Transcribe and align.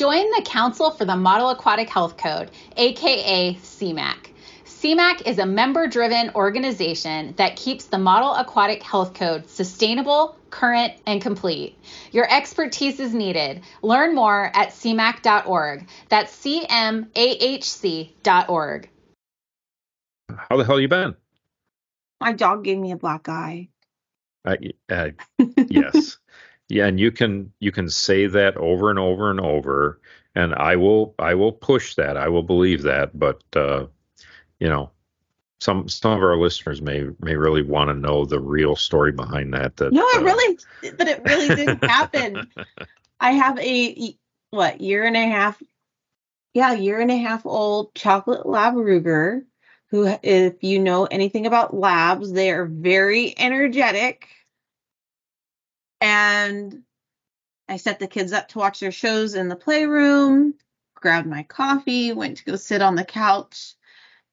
Join 0.00 0.30
the 0.30 0.42
Council 0.46 0.90
for 0.90 1.04
the 1.04 1.14
Model 1.14 1.50
Aquatic 1.50 1.90
Health 1.90 2.16
Code, 2.16 2.50
aka 2.78 3.52
CMAC. 3.52 4.30
CMAC 4.64 5.26
is 5.26 5.38
a 5.38 5.44
member 5.44 5.86
driven 5.88 6.30
organization 6.34 7.34
that 7.36 7.56
keeps 7.56 7.84
the 7.84 7.98
Model 7.98 8.32
Aquatic 8.34 8.82
Health 8.82 9.12
Code 9.12 9.46
sustainable, 9.46 10.36
current, 10.48 10.94
and 11.06 11.20
complete. 11.20 11.76
Your 12.12 12.26
expertise 12.32 12.98
is 12.98 13.12
needed. 13.12 13.60
Learn 13.82 14.14
more 14.14 14.50
at 14.54 14.70
cmac.org. 14.70 15.86
That's 16.08 16.34
cmahc.org. 16.34 17.10
How 20.34 20.56
the 20.56 20.64
hell 20.64 20.80
you 20.80 20.88
been? 20.88 21.14
My 22.22 22.32
dog 22.32 22.64
gave 22.64 22.78
me 22.78 22.92
a 22.92 22.96
black 22.96 23.28
eye. 23.28 23.68
Uh, 24.46 24.56
uh, 24.88 25.10
yes. 25.68 26.16
Yeah, 26.70 26.86
and 26.86 27.00
you 27.00 27.10
can 27.10 27.52
you 27.60 27.72
can 27.72 27.90
say 27.90 28.26
that 28.26 28.56
over 28.56 28.90
and 28.90 28.98
over 28.98 29.30
and 29.30 29.40
over, 29.40 30.00
and 30.34 30.54
I 30.54 30.76
will 30.76 31.14
I 31.18 31.34
will 31.34 31.52
push 31.52 31.96
that. 31.96 32.16
I 32.16 32.28
will 32.28 32.42
believe 32.42 32.82
that, 32.82 33.18
but 33.18 33.42
uh, 33.56 33.86
you 34.60 34.68
know, 34.68 34.90
some 35.60 35.88
some 35.88 36.12
of 36.12 36.22
our 36.22 36.36
listeners 36.36 36.80
may 36.80 37.06
may 37.20 37.34
really 37.34 37.62
want 37.62 37.88
to 37.88 37.94
know 37.94 38.24
the 38.24 38.40
real 38.40 38.76
story 38.76 39.12
behind 39.12 39.52
that. 39.54 39.76
That 39.76 39.92
no, 39.92 40.06
it 40.08 40.20
uh, 40.20 40.24
really, 40.24 40.58
but 40.96 41.08
it 41.08 41.22
really 41.24 41.48
didn't 41.48 41.84
happen. 41.88 42.50
I 43.18 43.32
have 43.32 43.58
a 43.58 44.16
what 44.50 44.80
year 44.80 45.04
and 45.04 45.16
a 45.16 45.26
half, 45.26 45.60
yeah, 46.54 46.72
year 46.72 47.00
and 47.00 47.10
a 47.10 47.16
half 47.16 47.44
old 47.44 47.94
chocolate 47.94 48.46
Labruger. 48.46 49.42
Who, 49.90 50.06
if 50.22 50.62
you 50.62 50.78
know 50.78 51.06
anything 51.06 51.46
about 51.46 51.74
labs, 51.74 52.30
they 52.30 52.52
are 52.52 52.64
very 52.64 53.34
energetic 53.36 54.28
and 56.00 56.82
I 57.68 57.76
set 57.76 57.98
the 57.98 58.08
kids 58.08 58.32
up 58.32 58.48
to 58.48 58.58
watch 58.58 58.80
their 58.80 58.92
shows 58.92 59.34
in 59.34 59.48
the 59.48 59.56
playroom, 59.56 60.54
grabbed 60.94 61.28
my 61.28 61.44
coffee, 61.44 62.12
went 62.12 62.38
to 62.38 62.44
go 62.44 62.56
sit 62.56 62.82
on 62.82 62.94
the 62.94 63.04
couch. 63.04 63.74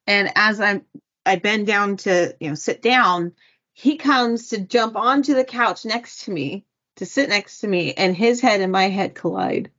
And 0.06 0.32
as 0.36 0.59
I'm 0.59 0.86
I 1.26 1.36
bend 1.36 1.68
down 1.68 1.98
to, 1.98 2.36
you 2.40 2.50
know, 2.50 2.56
sit 2.56 2.82
down, 2.82 3.34
he 3.74 3.98
comes 3.98 4.50
to 4.50 4.59
jump 4.59 4.96
onto 4.96 5.36
the 5.36 5.44
couch 5.44 5.86
next 5.86 6.24
to 6.24 6.32
me, 6.32 6.66
to 6.96 7.06
sit 7.06 7.30
next 7.30 7.59
to 7.59 7.68
me, 7.68 7.94
and 7.94 8.16
his 8.16 8.42
head 8.42 8.62
and 8.62 8.72
my 8.72 8.90
head 8.90 9.14
collide. 9.14 9.70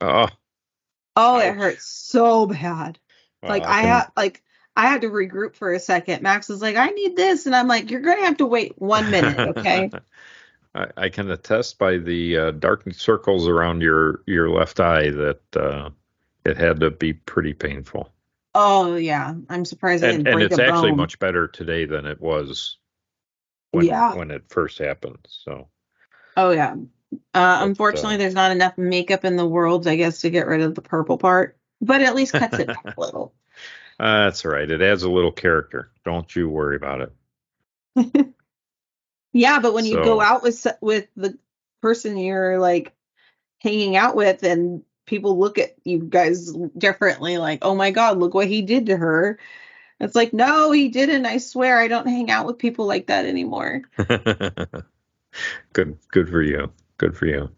Oh, 0.00 0.28
Oh, 1.16 1.40
it 1.40 1.54
hurts 1.54 1.84
so 1.84 2.46
bad. 2.46 2.98
Like 3.42 3.62
well, 3.62 3.72
I 3.72 3.80
can- 3.80 3.88
have 3.88 4.12
like 4.16 4.42
I 4.76 4.86
had 4.86 5.00
to 5.00 5.08
regroup 5.08 5.56
for 5.56 5.72
a 5.72 5.80
second. 5.80 6.22
Max 6.22 6.48
was 6.48 6.62
like, 6.62 6.76
I 6.76 6.90
need 6.90 7.16
this. 7.16 7.46
And 7.46 7.56
I'm 7.56 7.66
like, 7.66 7.90
you're 7.90 8.00
gonna 8.00 8.24
have 8.24 8.36
to 8.36 8.46
wait 8.46 8.80
one 8.80 9.10
minute, 9.10 9.58
okay? 9.58 9.90
I, 10.78 10.86
I 10.96 11.08
can 11.10 11.30
attest 11.30 11.78
by 11.78 11.98
the 11.98 12.36
uh, 12.38 12.50
dark 12.52 12.84
circles 12.92 13.48
around 13.48 13.82
your 13.82 14.22
your 14.26 14.50
left 14.50 14.80
eye 14.80 15.10
that 15.10 15.56
uh, 15.56 15.90
it 16.44 16.56
had 16.56 16.80
to 16.80 16.90
be 16.90 17.12
pretty 17.14 17.54
painful. 17.54 18.12
oh 18.54 18.96
yeah. 18.96 19.34
I'm 19.48 19.64
surprised 19.64 20.04
I 20.04 20.08
And, 20.08 20.28
and 20.28 20.42
it's 20.42 20.58
actually 20.58 20.90
bone. 20.90 20.96
much 20.98 21.18
better 21.18 21.48
today 21.48 21.84
than 21.86 22.06
it 22.06 22.20
was 22.20 22.78
when 23.72 23.86
Yeah. 23.86 24.14
when 24.14 24.30
it 24.30 24.44
first 24.48 24.78
happened. 24.78 25.26
So 25.28 25.68
Oh 26.36 26.50
yeah. 26.50 26.76
Uh, 27.34 27.64
But, 27.66 27.66
unfortunately, 27.66 28.16
uh, 28.16 28.18
there's 28.18 28.34
not 28.34 28.52
enough 28.52 28.78
makeup 28.78 29.24
in 29.24 29.36
the 29.36 29.46
world, 29.46 29.86
I 29.86 29.96
guess, 29.96 30.20
to 30.22 30.30
get 30.30 30.46
rid 30.46 30.60
of 30.62 30.74
the 30.74 30.82
purple 30.82 31.18
part. 31.18 31.58
But 31.80 32.02
at 32.02 32.14
least 32.16 32.36
cuts 32.36 32.58
it 32.58 32.70
back 32.70 32.86
a 32.96 33.00
little. 33.00 33.34
uh, 34.00 34.24
that's 34.24 34.44
all 34.44 34.52
right. 34.52 34.70
It 34.70 34.82
adds 34.82 35.02
a 35.02 35.10
little 35.10 35.32
character. 35.32 35.90
Don't 36.04 36.34
you 36.36 36.48
worry 36.48 36.76
about 36.76 37.00
it. 37.96 38.34
Yeah, 39.38 39.60
but 39.60 39.72
when 39.72 39.86
you 39.86 39.96
go 39.96 40.20
out 40.20 40.42
with 40.42 40.66
with 40.80 41.06
the 41.16 41.38
person 41.80 42.16
you're 42.16 42.58
like 42.58 42.92
hanging 43.60 43.96
out 43.96 44.16
with, 44.16 44.42
and 44.42 44.82
people 45.06 45.38
look 45.38 45.58
at 45.58 45.76
you 45.84 46.00
guys 46.00 46.52
differently, 46.76 47.38
like, 47.38 47.60
"Oh 47.62 47.74
my 47.74 47.92
God, 47.92 48.18
look 48.18 48.34
what 48.34 48.48
he 48.48 48.62
did 48.62 48.86
to 48.86 48.96
her." 48.96 49.38
It's 50.00 50.14
like, 50.14 50.32
no, 50.32 50.70
he 50.70 50.88
didn't. 50.88 51.26
I 51.26 51.38
swear, 51.38 51.78
I 51.78 51.88
don't 51.88 52.06
hang 52.06 52.30
out 52.30 52.46
with 52.46 52.58
people 52.58 52.86
like 52.86 53.08
that 53.08 53.26
anymore. 53.26 53.82
good 55.72 55.98
good 56.10 56.28
for 56.28 56.42
you. 56.42 56.72
Good 56.98 57.16
for 57.16 57.26
you. 57.26 57.50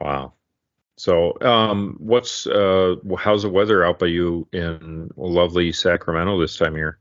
Wow. 0.00 0.34
So, 0.98 1.36
um, 1.40 1.96
what's 1.98 2.46
uh, 2.46 2.96
how's 3.18 3.42
the 3.42 3.48
weather 3.48 3.84
out 3.84 3.98
by 3.98 4.06
you 4.06 4.46
in 4.52 5.10
lovely 5.16 5.72
Sacramento 5.72 6.38
this 6.38 6.56
time 6.56 6.72
of 6.74 6.78
year? 6.78 6.98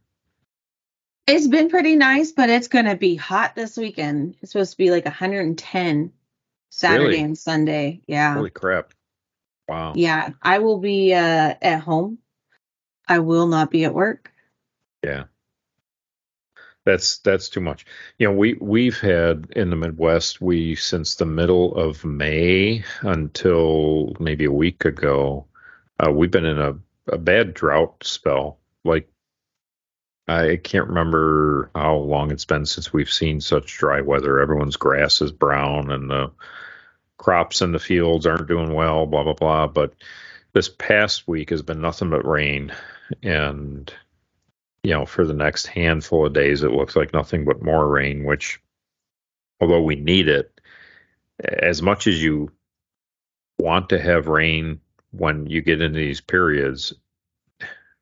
It's 1.27 1.47
been 1.47 1.69
pretty 1.69 1.95
nice, 1.95 2.31
but 2.31 2.49
it's 2.49 2.67
gonna 2.67 2.95
be 2.95 3.15
hot 3.15 3.55
this 3.55 3.77
weekend. 3.77 4.35
It's 4.41 4.51
supposed 4.51 4.71
to 4.71 4.77
be 4.77 4.91
like 4.91 5.05
110 5.05 6.11
Saturday 6.69 7.03
Really? 7.03 7.21
and 7.21 7.37
Sunday. 7.37 8.01
Yeah. 8.07 8.33
Holy 8.33 8.49
crap! 8.49 8.93
Wow. 9.67 9.93
Yeah, 9.95 10.29
I 10.41 10.59
will 10.59 10.79
be 10.79 11.13
uh, 11.13 11.55
at 11.61 11.81
home. 11.81 12.17
I 13.07 13.19
will 13.19 13.47
not 13.47 13.71
be 13.71 13.85
at 13.85 13.93
work. 13.93 14.31
Yeah. 15.03 15.25
That's 16.85 17.19
that's 17.19 17.49
too 17.49 17.61
much. 17.61 17.85
You 18.17 18.27
know, 18.27 18.33
we 18.33 18.55
we've 18.55 18.99
had 18.99 19.47
in 19.55 19.69
the 19.69 19.75
Midwest, 19.75 20.41
we 20.41 20.75
since 20.75 21.15
the 21.15 21.25
middle 21.25 21.75
of 21.75 22.03
May 22.03 22.83
until 23.01 24.15
maybe 24.19 24.45
a 24.45 24.51
week 24.51 24.85
ago, 24.85 25.45
uh, 25.99 26.11
we've 26.11 26.31
been 26.31 26.45
in 26.45 26.59
a, 26.59 26.75
a 27.07 27.17
bad 27.19 27.53
drought 27.53 28.03
spell. 28.03 28.57
Like 28.83 29.10
I 30.31 30.57
can't 30.57 30.87
remember 30.87 31.69
how 31.75 31.95
long 31.95 32.31
it's 32.31 32.45
been 32.45 32.65
since 32.65 32.93
we've 32.93 33.11
seen 33.11 33.41
such 33.41 33.77
dry 33.77 34.01
weather. 34.01 34.39
Everyone's 34.39 34.77
grass 34.77 35.21
is 35.21 35.31
brown 35.31 35.91
and 35.91 36.09
the 36.09 36.31
crops 37.17 37.61
in 37.61 37.71
the 37.71 37.79
fields 37.79 38.25
aren't 38.25 38.47
doing 38.47 38.73
well, 38.73 39.05
blah 39.05 39.23
blah 39.23 39.33
blah. 39.33 39.67
But 39.67 39.93
this 40.53 40.69
past 40.69 41.27
week 41.27 41.49
has 41.49 41.61
been 41.61 41.81
nothing 41.81 42.09
but 42.09 42.25
rain 42.25 42.73
and 43.23 43.93
you 44.83 44.91
know, 44.91 45.05
for 45.05 45.25
the 45.25 45.33
next 45.33 45.67
handful 45.67 46.25
of 46.25 46.33
days, 46.33 46.63
it 46.63 46.71
looks 46.71 46.95
like 46.95 47.13
nothing 47.13 47.45
but 47.45 47.63
more 47.63 47.87
rain, 47.87 48.23
which, 48.23 48.59
although 49.59 49.81
we 49.81 49.95
need 49.95 50.27
it, 50.27 50.59
as 51.43 51.81
much 51.81 52.07
as 52.07 52.21
you 52.21 52.51
want 53.59 53.89
to 53.89 54.01
have 54.01 54.27
rain 54.27 54.79
when 55.11 55.45
you 55.45 55.61
get 55.61 55.81
into 55.81 55.99
these 55.99 56.21
periods, 56.21 56.93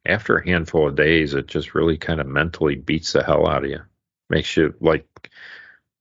after 0.06 0.38
a 0.38 0.48
handful 0.48 0.88
of 0.88 0.96
days, 0.96 1.34
it 1.34 1.48
just 1.48 1.76
really 1.76 1.98
kind 1.98 2.20
of 2.20 2.28
mentally 2.28 2.76
beats 2.76 3.14
the 3.14 3.24
hell 3.24 3.48
out 3.48 3.64
of 3.64 3.70
you. 3.70 3.82
Makes 4.30 4.56
you 4.58 4.74
like, 4.80 5.30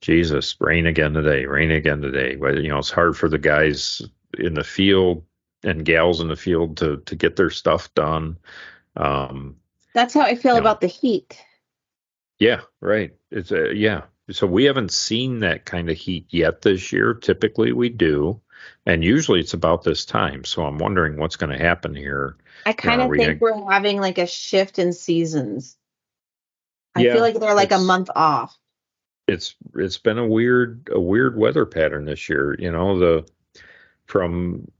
Jesus, 0.00 0.56
rain 0.60 0.86
again 0.86 1.14
today, 1.14 1.44
rain 1.46 1.70
again 1.70 2.00
today. 2.00 2.36
But, 2.36 2.62
you 2.62 2.68
know, 2.68 2.78
it's 2.78 2.90
hard 2.90 3.16
for 3.16 3.28
the 3.28 3.38
guys 3.38 4.02
in 4.38 4.54
the 4.54 4.64
field 4.64 5.24
and 5.64 5.84
gals 5.84 6.20
in 6.20 6.28
the 6.28 6.36
field 6.36 6.76
to, 6.76 6.98
to 6.98 7.16
get 7.16 7.36
their 7.36 7.50
stuff 7.50 7.92
done. 7.94 8.36
Um, 8.96 9.56
That's 9.94 10.14
how 10.14 10.20
I 10.20 10.36
feel 10.36 10.56
about 10.56 10.80
the 10.80 10.86
heat. 10.86 11.42
Yeah, 12.38 12.60
right. 12.80 13.12
It's 13.32 13.50
a 13.50 13.74
yeah. 13.74 14.02
So 14.30 14.46
we 14.46 14.64
haven't 14.64 14.92
seen 14.92 15.40
that 15.40 15.64
kind 15.64 15.90
of 15.90 15.96
heat 15.96 16.26
yet 16.30 16.62
this 16.62 16.92
year. 16.92 17.14
Typically 17.14 17.72
we 17.72 17.88
do, 17.88 18.40
and 18.86 19.04
usually 19.04 19.40
it's 19.40 19.54
about 19.54 19.84
this 19.84 20.04
time. 20.04 20.44
So 20.44 20.64
I'm 20.64 20.78
wondering 20.78 21.16
what's 21.16 21.36
going 21.36 21.56
to 21.56 21.62
happen 21.62 21.94
here. 21.94 22.36
I 22.66 22.72
kind 22.72 23.00
of 23.00 23.06
uh, 23.06 23.08
we 23.10 23.18
think 23.18 23.40
we're 23.40 23.70
having 23.70 24.00
like 24.00 24.18
a 24.18 24.26
shift 24.26 24.78
in 24.78 24.92
seasons. 24.92 25.76
I 26.94 27.02
Yeah, 27.02 27.14
feel 27.14 27.22
like 27.22 27.38
they're 27.38 27.54
like 27.54 27.72
a 27.72 27.78
month 27.78 28.10
off. 28.14 28.58
It's 29.26 29.54
it's 29.74 29.98
been 29.98 30.18
a 30.18 30.26
weird 30.26 30.88
a 30.90 31.00
weird 31.00 31.36
weather 31.36 31.66
pattern 31.66 32.06
this 32.06 32.28
year. 32.28 32.56
You 32.58 32.72
know 32.72 32.98
the 32.98 33.28
from 34.06 34.70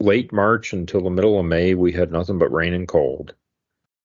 late 0.00 0.32
March 0.32 0.72
until 0.72 1.02
the 1.02 1.10
middle 1.10 1.38
of 1.38 1.44
May 1.44 1.74
we 1.74 1.92
had 1.92 2.10
nothing 2.10 2.38
but 2.38 2.52
rain 2.52 2.74
and 2.74 2.88
cold, 2.88 3.34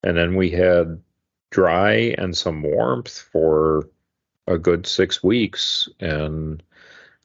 and 0.03 0.17
then 0.17 0.35
we 0.35 0.49
had 0.49 1.01
dry 1.49 2.13
and 2.17 2.35
some 2.35 2.61
warmth 2.61 3.17
for 3.31 3.89
a 4.45 4.57
good 4.57 4.85
six 4.85 5.23
weeks, 5.23 5.89
and 5.99 6.61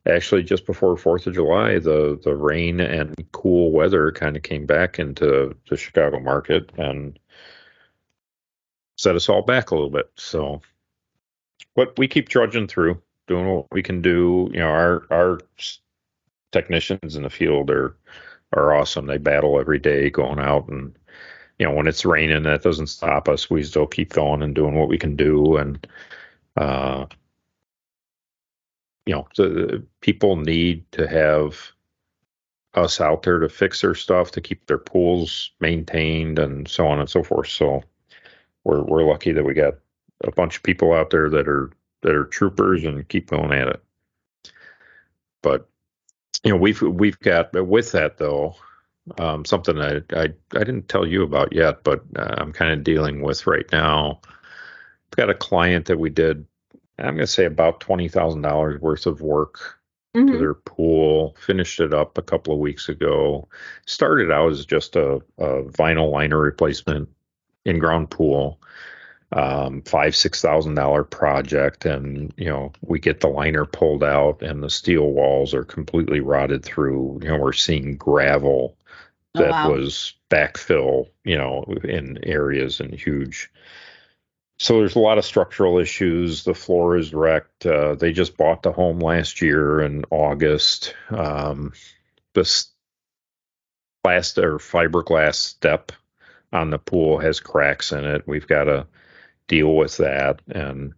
actually 0.07 0.43
just 0.43 0.67
before 0.67 0.97
Fourth 0.97 1.27
of 1.27 1.35
July, 1.35 1.79
the 1.79 2.19
the 2.23 2.35
rain 2.35 2.81
and 2.81 3.15
cool 3.33 3.71
weather 3.71 4.13
kind 4.13 4.37
of 4.37 4.43
came 4.43 4.67
back 4.67 4.99
into 4.99 5.55
the 5.69 5.77
Chicago 5.77 6.21
market 6.21 6.71
and 6.77 7.19
set 8.97 9.17
us 9.17 9.29
all 9.29 9.43
back 9.43 9.71
a 9.71 9.75
little 9.75 9.91
bit. 9.91 10.11
So, 10.17 10.61
but 11.75 11.97
we 11.99 12.09
keep 12.09 12.29
trudging 12.29 12.69
through, 12.69 13.01
doing 13.29 13.49
what 13.49 13.67
we 13.73 13.83
can 13.83 14.03
do. 14.03 14.51
You 14.53 14.61
know, 14.61 14.69
our 14.69 15.07
our 15.11 15.41
technicians 16.51 17.17
in 17.17 17.23
the 17.23 17.31
field 17.31 17.71
are 17.71 17.97
are 18.55 18.75
awesome. 18.75 19.07
They 19.07 19.19
battle 19.19 19.61
every 19.61 19.79
day, 19.79 20.11
going 20.11 20.41
out 20.41 20.69
and 20.69 20.97
you 21.59 21.67
know 21.67 21.75
when 21.75 21.87
it's 21.87 22.05
raining, 22.05 22.43
that 22.45 22.63
doesn't 22.63 22.89
stop 22.89 23.29
us. 23.29 23.49
We 23.49 23.63
still 23.63 23.87
keep 23.87 24.13
going 24.13 24.43
and 24.43 24.55
doing 24.55 24.75
what 24.75 24.89
we 24.89 24.99
can 24.99 25.17
do 25.17 25.57
and. 25.57 25.87
Uh, 26.55 27.07
you 29.07 29.15
know, 29.15 29.27
the, 29.37 29.85
people 30.01 30.37
need 30.37 30.91
to 30.93 31.09
have 31.09 31.73
us 32.75 33.01
out 33.01 33.23
there 33.23 33.39
to 33.39 33.49
fix 33.49 33.81
their 33.81 33.95
stuff, 33.95 34.31
to 34.33 34.41
keep 34.41 34.67
their 34.67 34.79
pools 34.79 35.51
maintained, 35.61 36.39
and 36.39 36.69
so 36.69 36.87
on 36.87 37.01
and 37.01 37.11
so 37.11 37.23
forth. 37.23 37.49
So 37.49 37.83
we're 38.65 38.83
we're 38.83 39.05
lucky 39.05 39.33
that 39.33 39.45
we 39.45 39.55
got 39.55 39.75
a 40.25 40.31
bunch 40.31 40.57
of 40.57 40.63
people 40.63 40.93
out 40.93 41.11
there 41.11 41.29
that 41.31 41.49
are 41.49 41.71
that 42.03 42.15
are 42.15 42.25
troopers 42.25 42.85
and 42.85 43.07
keep 43.09 43.31
going 43.31 43.53
at 43.53 43.69
it. 43.69 43.83
But 45.43 45.69
you 46.45 46.53
know, 46.53 46.59
we've 46.59 46.81
we've 46.83 47.19
got 47.21 47.53
with 47.53 47.93
that 47.93 48.19
though. 48.19 48.55
Um, 49.19 49.45
something 49.45 49.81
I, 49.81 49.97
I 50.13 50.29
I 50.55 50.59
didn't 50.59 50.89
tell 50.89 51.07
you 51.07 51.25
about 51.25 51.53
yet, 51.53 51.83
but 51.83 52.05
uh, 52.17 52.35
I'm 52.39 52.53
kind 52.53 52.73
of 52.73 52.85
dealing 52.85 53.23
with 53.23 53.47
right 53.47 53.67
now. 53.73 54.21
I've 54.25 55.17
got 55.17 55.31
a 55.31 55.35
client 55.35 55.87
that 55.87 55.99
we 55.99 56.09
did 56.09 56.47
I'm 56.99 57.15
going 57.15 57.19
to 57.19 57.27
say 57.27 57.45
about 57.45 57.81
twenty 57.81 58.09
thousand 58.09 58.43
dollars 58.43 58.81
worth 58.81 59.07
of 59.07 59.21
work 59.21 59.81
mm-hmm. 60.15 60.33
to 60.33 60.39
their 60.39 60.55
pool. 60.55 61.37
Finished 61.39 61.81
it 61.81 61.95
up 61.95 62.19
a 62.19 62.23
couple 62.23 62.53
of 62.53 62.61
weeks 62.61 62.89
ago. 62.89 63.49
Started 63.87 64.31
out 64.31 64.53
as 64.53 64.67
just 64.67 64.97
a, 64.97 65.17
a 65.39 65.63
vinyl 65.65 66.11
liner 66.11 66.39
replacement 66.39 67.09
in 67.65 67.79
ground 67.79 68.11
pool. 68.11 68.61
Um, 69.35 69.81
five 69.83 70.15
six 70.15 70.43
thousand 70.43 70.75
dollar 70.75 71.05
project, 71.05 71.87
and 71.87 72.35
you 72.37 72.51
know 72.51 72.73
we 72.83 72.99
get 72.99 73.21
the 73.21 73.29
liner 73.29 73.65
pulled 73.65 74.05
out, 74.05 74.43
and 74.43 74.63
the 74.63 74.69
steel 74.69 75.11
walls 75.13 75.55
are 75.55 75.65
completely 75.65 76.21
rotted 76.21 76.63
through. 76.63 77.21
You 77.23 77.29
know 77.29 77.39
we're 77.39 77.55
seeing 77.55 77.97
gravel 77.97 78.77
oh, 79.35 79.41
that 79.41 79.49
oh, 79.49 79.53
wow. 79.53 79.71
was 79.71 80.15
backfill, 80.31 81.09
you 81.25 81.39
know, 81.39 81.65
in 81.83 82.23
areas 82.25 82.79
and 82.79 82.93
huge 82.93 83.51
so 84.63 84.79
there's 84.79 84.95
a 84.95 85.01
lot 85.01 85.19
of 85.19 85.25
structural 85.25 85.81
issues. 85.81 86.45
The 86.45 86.55
floor 86.55 86.97
is 86.97 87.13
wrecked. 87.13 87.67
Uh, 87.67 87.97
they 87.97 88.13
just 88.13 88.37
bought 88.37 88.63
the 88.63 88.71
home 88.71 89.01
last 89.01 89.43
year 89.43 89.81
in 89.81 90.05
August. 90.09 90.95
Um, 91.11 91.73
this 92.33 92.71
glass 94.05 94.39
or 94.39 94.59
fiberglass 94.59 95.35
step 95.35 95.91
on 96.53 96.71
the 96.71 96.79
pool 96.79 97.19
has 97.19 97.41
cracks 97.41 97.91
in 97.91 98.05
it. 98.05 98.23
We've 98.29 98.47
got 98.47 98.65
to 98.65 98.87
deal 99.49 99.75
with 99.75 99.97
that. 99.97 100.41
And 100.49 100.93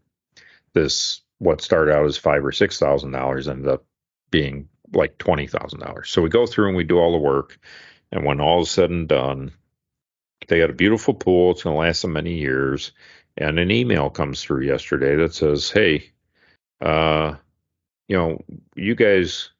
this, 0.75 1.23
what 1.39 1.63
started 1.63 1.95
out 1.95 2.05
as 2.05 2.19
five 2.19 2.45
or 2.45 2.53
six 2.53 2.79
thousand 2.79 3.13
dollars, 3.13 3.49
ended 3.49 3.69
up 3.69 3.87
being 4.31 4.69
like 4.93 5.17
twenty 5.17 5.47
thousand 5.47 5.81
dollars. 5.81 6.11
So 6.11 6.21
we 6.21 6.29
go 6.29 6.45
through 6.45 6.69
and 6.69 6.77
we 6.77 6.85
do 6.85 6.99
all 6.99 7.13
the 7.13 7.19
work. 7.19 7.59
And 8.13 8.27
when 8.27 8.43
all 8.43 8.61
is 8.61 8.71
said 8.71 8.91
and 8.91 9.09
done, 9.09 9.53
they 10.49 10.59
got 10.59 10.69
a 10.69 10.75
beautiful 10.75 11.15
pool. 11.15 11.53
It's 11.53 11.63
going 11.63 11.75
to 11.75 11.81
last 11.81 12.03
them 12.03 12.13
many 12.13 12.35
years 12.35 12.93
and 13.37 13.59
an 13.59 13.71
email 13.71 14.11
comes 14.11 14.43
through 14.43 14.63
yesterday 14.63 15.17
that 15.17 15.35
says, 15.35 15.71
"Hey, 15.71 16.11
uh, 16.81 17.35
you 18.09 18.17
know, 18.17 18.43
you 18.77 18.95
guys 18.95 19.51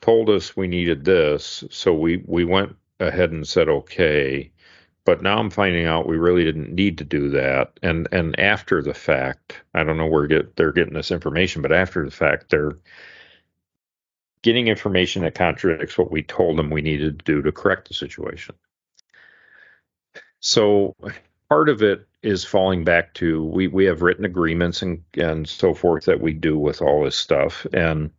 told 0.00 0.30
us 0.30 0.56
we 0.56 0.66
needed 0.66 1.04
this, 1.04 1.64
so 1.70 1.94
we 1.94 2.22
we 2.26 2.44
went 2.44 2.76
ahead 3.00 3.32
and 3.32 3.46
said 3.46 3.68
okay." 3.68 4.50
But 5.04 5.22
now 5.22 5.38
I'm 5.38 5.50
finding 5.50 5.84
out 5.86 6.08
we 6.08 6.16
really 6.16 6.44
didn't 6.44 6.74
need 6.74 6.98
to 6.98 7.04
do 7.04 7.28
that, 7.30 7.78
and 7.82 8.08
and 8.12 8.38
after 8.40 8.82
the 8.82 8.94
fact, 8.94 9.62
I 9.74 9.84
don't 9.84 9.98
know 9.98 10.06
where 10.06 10.26
get 10.26 10.56
they're 10.56 10.72
getting 10.72 10.94
this 10.94 11.10
information, 11.10 11.62
but 11.62 11.72
after 11.72 12.04
the 12.04 12.10
fact, 12.10 12.50
they're 12.50 12.78
getting 14.42 14.68
information 14.68 15.22
that 15.22 15.34
contradicts 15.34 15.96
what 15.98 16.10
we 16.10 16.22
told 16.22 16.58
them 16.58 16.70
we 16.70 16.82
needed 16.82 17.18
to 17.18 17.24
do 17.24 17.42
to 17.42 17.50
correct 17.52 17.88
the 17.88 17.94
situation. 17.94 18.54
So 20.40 20.94
part 21.48 21.68
of 21.68 21.82
it 21.82 22.06
is 22.22 22.44
falling 22.44 22.84
back 22.84 23.12
to 23.14 23.44
we 23.44 23.68
we 23.68 23.84
have 23.84 24.02
written 24.02 24.24
agreements 24.24 24.82
and 24.82 25.02
and 25.14 25.48
so 25.48 25.74
forth 25.74 26.04
that 26.06 26.20
we 26.20 26.32
do 26.32 26.58
with 26.58 26.80
all 26.80 27.04
this 27.04 27.16
stuff 27.16 27.66
and 27.72 28.10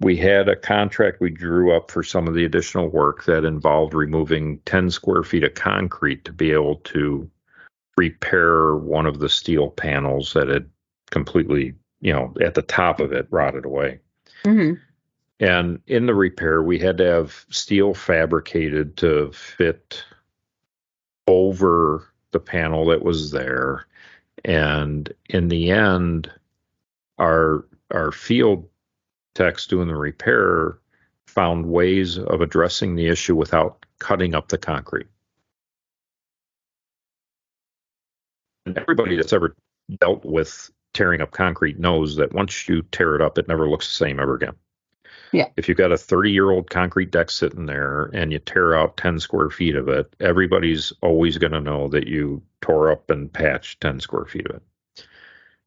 we 0.00 0.16
had 0.16 0.48
a 0.48 0.56
contract 0.56 1.20
we 1.20 1.30
drew 1.30 1.74
up 1.76 1.90
for 1.90 2.02
some 2.02 2.26
of 2.26 2.34
the 2.34 2.44
additional 2.44 2.88
work 2.88 3.24
that 3.24 3.44
involved 3.44 3.94
removing 3.94 4.58
10 4.64 4.90
square 4.90 5.22
feet 5.22 5.44
of 5.44 5.54
concrete 5.54 6.24
to 6.24 6.32
be 6.32 6.50
able 6.50 6.76
to 6.76 7.28
repair 7.96 8.74
one 8.76 9.06
of 9.06 9.18
the 9.18 9.28
steel 9.28 9.70
panels 9.70 10.32
that 10.32 10.48
had 10.48 10.68
completely 11.10 11.74
you 12.00 12.12
know 12.12 12.32
at 12.40 12.54
the 12.54 12.62
top 12.62 13.00
of 13.00 13.12
it 13.12 13.26
rotted 13.30 13.64
away 13.64 13.98
mm-hmm. 14.44 14.74
and 15.40 15.80
in 15.88 16.06
the 16.06 16.14
repair 16.14 16.62
we 16.62 16.78
had 16.78 16.96
to 16.98 17.04
have 17.04 17.44
steel 17.50 17.92
fabricated 17.92 18.96
to 18.96 19.30
fit 19.32 20.04
over 21.26 22.11
the 22.32 22.40
panel 22.40 22.86
that 22.86 23.02
was 23.02 23.30
there. 23.30 23.86
And 24.44 25.12
in 25.28 25.48
the 25.48 25.70
end, 25.70 26.30
our 27.18 27.64
our 27.92 28.10
field 28.10 28.68
techs 29.34 29.66
doing 29.66 29.88
the 29.88 29.96
repair 29.96 30.78
found 31.26 31.66
ways 31.66 32.18
of 32.18 32.40
addressing 32.40 32.94
the 32.94 33.06
issue 33.06 33.36
without 33.36 33.84
cutting 33.98 34.34
up 34.34 34.48
the 34.48 34.58
concrete. 34.58 35.06
And 38.66 38.76
everybody 38.78 39.16
that's 39.16 39.32
ever 39.32 39.54
dealt 40.00 40.24
with 40.24 40.70
tearing 40.94 41.20
up 41.20 41.30
concrete 41.30 41.78
knows 41.78 42.16
that 42.16 42.32
once 42.32 42.68
you 42.68 42.82
tear 42.92 43.14
it 43.14 43.22
up, 43.22 43.38
it 43.38 43.48
never 43.48 43.68
looks 43.68 43.86
the 43.88 44.04
same 44.04 44.20
ever 44.20 44.34
again. 44.34 44.54
Yeah. 45.32 45.48
If 45.56 45.68
you've 45.68 45.78
got 45.78 45.92
a 45.92 45.98
30 45.98 46.30
year 46.30 46.50
old 46.50 46.70
concrete 46.70 47.10
deck 47.10 47.30
sitting 47.30 47.66
there 47.66 48.10
and 48.12 48.32
you 48.32 48.38
tear 48.38 48.76
out 48.76 48.98
10 48.98 49.18
square 49.18 49.50
feet 49.50 49.74
of 49.74 49.88
it, 49.88 50.14
everybody's 50.20 50.92
always 51.00 51.38
going 51.38 51.52
to 51.52 51.60
know 51.60 51.88
that 51.88 52.06
you 52.06 52.42
tore 52.60 52.90
up 52.90 53.10
and 53.10 53.32
patched 53.32 53.80
10 53.80 54.00
square 54.00 54.26
feet 54.26 54.46
of 54.46 54.56
it. 54.56 54.62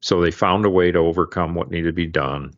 So 0.00 0.20
they 0.20 0.30
found 0.30 0.64
a 0.64 0.70
way 0.70 0.92
to 0.92 0.98
overcome 0.98 1.54
what 1.54 1.70
needed 1.70 1.88
to 1.88 1.92
be 1.92 2.06
done. 2.06 2.54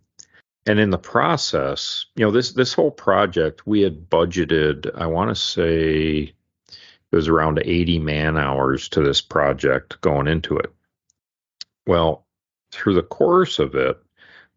And 0.66 0.78
in 0.78 0.90
the 0.90 0.98
process, 0.98 2.04
you 2.14 2.26
know, 2.26 2.30
this 2.30 2.52
this 2.52 2.74
whole 2.74 2.90
project 2.90 3.66
we 3.66 3.80
had 3.80 4.10
budgeted, 4.10 4.90
I 4.94 5.06
want 5.06 5.30
to 5.30 5.34
say 5.34 6.34
it 7.10 7.16
was 7.16 7.28
around 7.28 7.62
80 7.64 8.00
man 8.00 8.36
hours 8.36 8.90
to 8.90 9.00
this 9.00 9.22
project 9.22 9.98
going 10.02 10.26
into 10.26 10.58
it. 10.58 10.70
Well, 11.86 12.26
through 12.70 12.94
the 12.94 13.02
course 13.02 13.58
of 13.58 13.74
it, 13.74 13.98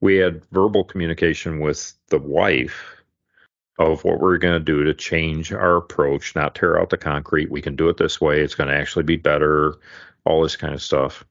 we 0.01 0.17
had 0.17 0.43
verbal 0.51 0.83
communication 0.83 1.59
with 1.59 1.93
the 2.09 2.19
wife 2.19 2.97
of 3.79 4.03
what 4.03 4.19
we're 4.19 4.37
going 4.37 4.59
to 4.59 4.59
do 4.59 4.83
to 4.83 4.93
change 4.93 5.53
our 5.53 5.77
approach, 5.77 6.35
not 6.35 6.55
tear 6.55 6.79
out 6.79 6.89
the 6.89 6.97
concrete. 6.97 7.49
We 7.49 7.61
can 7.61 7.75
do 7.75 7.87
it 7.89 7.97
this 7.97 8.19
way. 8.19 8.41
It's 8.41 8.55
going 8.55 8.69
to 8.69 8.75
actually 8.75 9.03
be 9.03 9.15
better, 9.15 9.75
all 10.25 10.43
this 10.43 10.55
kind 10.55 10.73
of 10.73 10.81
stuff. 10.81 11.23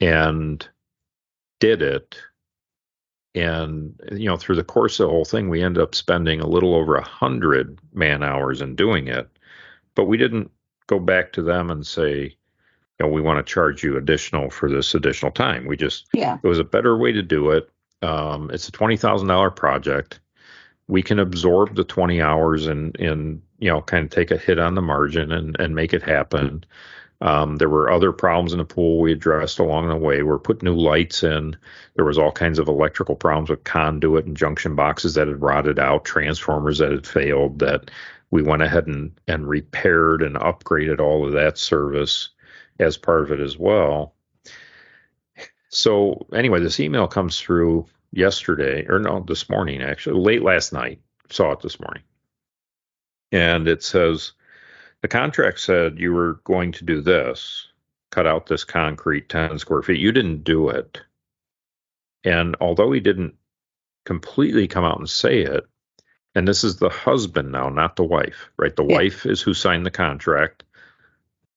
And 0.00 0.66
did 1.58 1.82
it. 1.82 2.16
And, 3.34 3.98
you 4.10 4.26
know, 4.26 4.36
through 4.36 4.56
the 4.56 4.64
course 4.64 4.98
of 4.98 5.06
the 5.06 5.12
whole 5.12 5.24
thing, 5.24 5.48
we 5.48 5.62
ended 5.62 5.82
up 5.82 5.94
spending 5.94 6.40
a 6.40 6.46
little 6.46 6.74
over 6.74 6.96
a 6.96 7.04
hundred 7.04 7.78
man 7.92 8.22
hours 8.22 8.60
in 8.60 8.74
doing 8.74 9.08
it. 9.08 9.28
But 9.94 10.06
we 10.06 10.16
didn't 10.16 10.50
go 10.86 10.98
back 10.98 11.32
to 11.34 11.42
them 11.42 11.70
and 11.70 11.86
say, 11.86 12.36
you 13.00 13.06
know, 13.06 13.12
we 13.12 13.22
want 13.22 13.44
to 13.44 13.52
charge 13.52 13.82
you 13.82 13.96
additional 13.96 14.50
for 14.50 14.68
this 14.68 14.94
additional 14.94 15.32
time. 15.32 15.64
We 15.64 15.76
just, 15.76 16.06
yeah, 16.12 16.36
it 16.42 16.46
was 16.46 16.58
a 16.58 16.64
better 16.64 16.98
way 16.98 17.12
to 17.12 17.22
do 17.22 17.50
it. 17.50 17.70
Um, 18.02 18.50
it's 18.52 18.68
a 18.68 18.72
twenty 18.72 18.98
thousand 18.98 19.28
dollar 19.28 19.50
project. 19.50 20.20
We 20.86 21.02
can 21.02 21.18
absorb 21.18 21.76
the 21.76 21.84
twenty 21.84 22.20
hours 22.20 22.66
and 22.66 22.94
and 23.00 23.40
you 23.58 23.70
know 23.70 23.80
kind 23.80 24.04
of 24.04 24.10
take 24.10 24.30
a 24.30 24.36
hit 24.36 24.58
on 24.58 24.74
the 24.74 24.82
margin 24.82 25.32
and 25.32 25.58
and 25.58 25.74
make 25.74 25.94
it 25.94 26.02
happen. 26.02 26.64
Um, 27.22 27.56
there 27.56 27.68
were 27.70 27.90
other 27.90 28.12
problems 28.12 28.52
in 28.52 28.58
the 28.58 28.64
pool 28.64 29.00
we 29.00 29.12
addressed 29.12 29.58
along 29.58 29.88
the 29.88 29.96
way. 29.96 30.22
We're 30.22 30.38
putting 30.38 30.66
new 30.66 30.76
lights 30.76 31.22
in. 31.22 31.56
There 31.94 32.04
was 32.04 32.18
all 32.18 32.32
kinds 32.32 32.58
of 32.58 32.68
electrical 32.68 33.14
problems 33.14 33.50
with 33.50 33.64
conduit 33.64 34.26
and 34.26 34.36
junction 34.36 34.74
boxes 34.74 35.14
that 35.14 35.28
had 35.28 35.40
rotted 35.40 35.78
out, 35.78 36.04
transformers 36.04 36.78
that 36.78 36.92
had 36.92 37.06
failed. 37.06 37.60
That 37.60 37.90
we 38.30 38.42
went 38.42 38.62
ahead 38.62 38.86
and 38.86 39.10
and 39.26 39.48
repaired 39.48 40.22
and 40.22 40.36
upgraded 40.36 41.00
all 41.00 41.26
of 41.26 41.32
that 41.32 41.56
service 41.56 42.28
as 42.80 42.96
part 42.96 43.22
of 43.22 43.32
it 43.32 43.40
as 43.40 43.56
well. 43.58 44.14
So 45.68 46.26
anyway, 46.34 46.60
this 46.60 46.80
email 46.80 47.06
comes 47.06 47.38
through 47.40 47.86
yesterday, 48.10 48.86
or 48.88 48.98
no, 48.98 49.20
this 49.20 49.48
morning 49.48 49.82
actually, 49.82 50.20
late 50.20 50.42
last 50.42 50.72
night. 50.72 51.00
Saw 51.30 51.52
it 51.52 51.60
this 51.60 51.78
morning, 51.78 52.02
and 53.30 53.68
it 53.68 53.84
says 53.84 54.32
the 55.00 55.08
contract 55.08 55.60
said 55.60 56.00
you 56.00 56.12
were 56.12 56.40
going 56.42 56.72
to 56.72 56.84
do 56.84 57.00
this, 57.00 57.68
cut 58.10 58.26
out 58.26 58.46
this 58.46 58.64
concrete 58.64 59.28
ten 59.28 59.58
square 59.60 59.82
feet. 59.82 60.00
You 60.00 60.10
didn't 60.10 60.42
do 60.42 60.70
it, 60.70 61.00
and 62.24 62.56
although 62.60 62.90
he 62.90 62.98
didn't 62.98 63.36
completely 64.04 64.66
come 64.66 64.84
out 64.84 64.98
and 64.98 65.08
say 65.08 65.42
it. 65.42 65.66
And 66.34 66.46
this 66.46 66.62
is 66.62 66.76
the 66.76 66.88
husband 66.88 67.50
now, 67.50 67.68
not 67.68 67.96
the 67.96 68.04
wife, 68.04 68.50
right? 68.56 68.74
The 68.74 68.84
Yeah. 68.84 68.96
wife 68.96 69.26
is 69.26 69.42
who 69.42 69.52
signed 69.52 69.84
the 69.84 69.90
contract, 69.90 70.62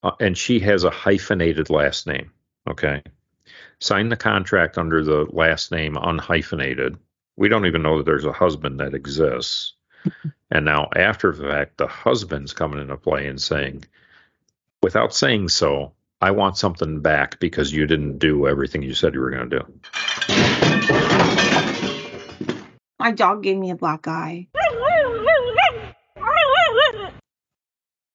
uh, 0.04 0.12
and 0.20 0.38
she 0.38 0.60
has 0.60 0.84
a 0.84 0.90
hyphenated 0.90 1.70
last 1.70 2.06
name. 2.06 2.32
Okay. 2.70 3.02
Signed 3.80 4.12
the 4.12 4.18
contract 4.18 4.78
under 4.78 5.04
the 5.04 5.26
last 5.30 5.72
name 5.72 5.96
unhyphenated. 5.96 6.98
We 7.36 7.50
don't 7.50 7.66
even 7.66 7.82
know 7.82 7.98
that 7.98 8.06
there's 8.06 8.26
a 8.26 8.32
husband 8.32 8.80
that 8.80 8.94
exists. 8.94 9.74
and 10.52 10.66
now, 10.66 10.90
after 10.96 11.32
the 11.32 11.44
fact, 11.44 11.78
the 11.78 11.88
husband's 11.88 12.54
coming 12.54 12.80
into 12.80 12.98
play 12.98 13.28
and 13.28 13.42
saying, 13.42 13.86
without 14.82 15.16
saying 15.16 15.50
so, 15.50 15.94
I 16.22 16.32
want 16.32 16.58
something 16.58 17.02
back 17.02 17.40
because 17.40 17.74
you 17.74 17.88
didn't 17.88 18.20
do 18.20 18.48
everything 18.48 18.84
you 18.84 18.94
said 18.94 19.14
you 19.14 19.20
were 19.20 19.32
going 19.32 19.50
to 19.50 19.60
do. 19.60 19.66
My 23.00 23.12
dog 23.12 23.44
gave 23.44 23.58
me 23.58 23.72
a 23.72 23.76
black 23.76 24.08
eye. 24.08 24.48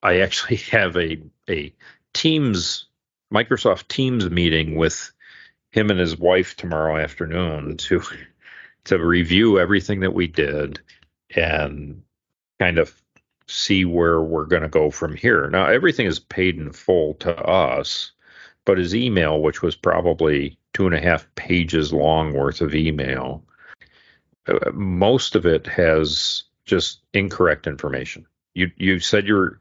I 0.03 0.21
actually 0.21 0.57
have 0.73 0.97
a 0.97 1.21
a 1.49 1.73
Teams 2.15 2.87
Microsoft 3.33 3.89
Teams 3.89 4.29
meeting 4.31 4.77
with 4.77 5.13
him 5.71 5.91
and 5.91 6.01
his 6.01 6.17
wife 6.17 6.57
tomorrow 6.57 6.97
afternoon 6.97 7.77
to 7.77 8.03
to 8.85 8.99
review 8.99 9.59
everything 9.59 10.01
that 10.01 10.15
we 10.15 10.27
did 10.27 10.81
and 11.35 12.03
kind 12.59 12.79
of 12.79 13.01
see 13.47 13.85
where 13.85 14.21
we're 14.21 14.47
going 14.47 14.63
to 14.63 14.69
go 14.69 14.91
from 14.91 15.15
here. 15.15 15.49
Now 15.49 15.67
everything 15.67 16.07
is 16.07 16.19
paid 16.19 16.57
in 16.57 16.73
full 16.73 17.15
to 17.15 17.35
us, 17.37 18.13
but 18.65 18.79
his 18.79 18.95
email, 18.95 19.41
which 19.41 19.63
was 19.63 19.77
probably 19.77 20.59
two 20.75 20.87
and 20.87 20.95
a 20.95 21.01
half 21.01 21.27
pages 21.35 21.93
long 21.93 22.33
worth 22.33 22.61
of 22.61 22.75
email, 22.75 23.45
uh, 24.47 24.71
most 24.73 25.35
of 25.35 25.47
it 25.47 25.67
has 25.67 26.45
just 26.65 27.01
incorrect 27.13 27.67
information. 27.67 28.27
You 28.55 28.71
you 28.77 29.01
said 29.01 29.27
you're 29.27 29.59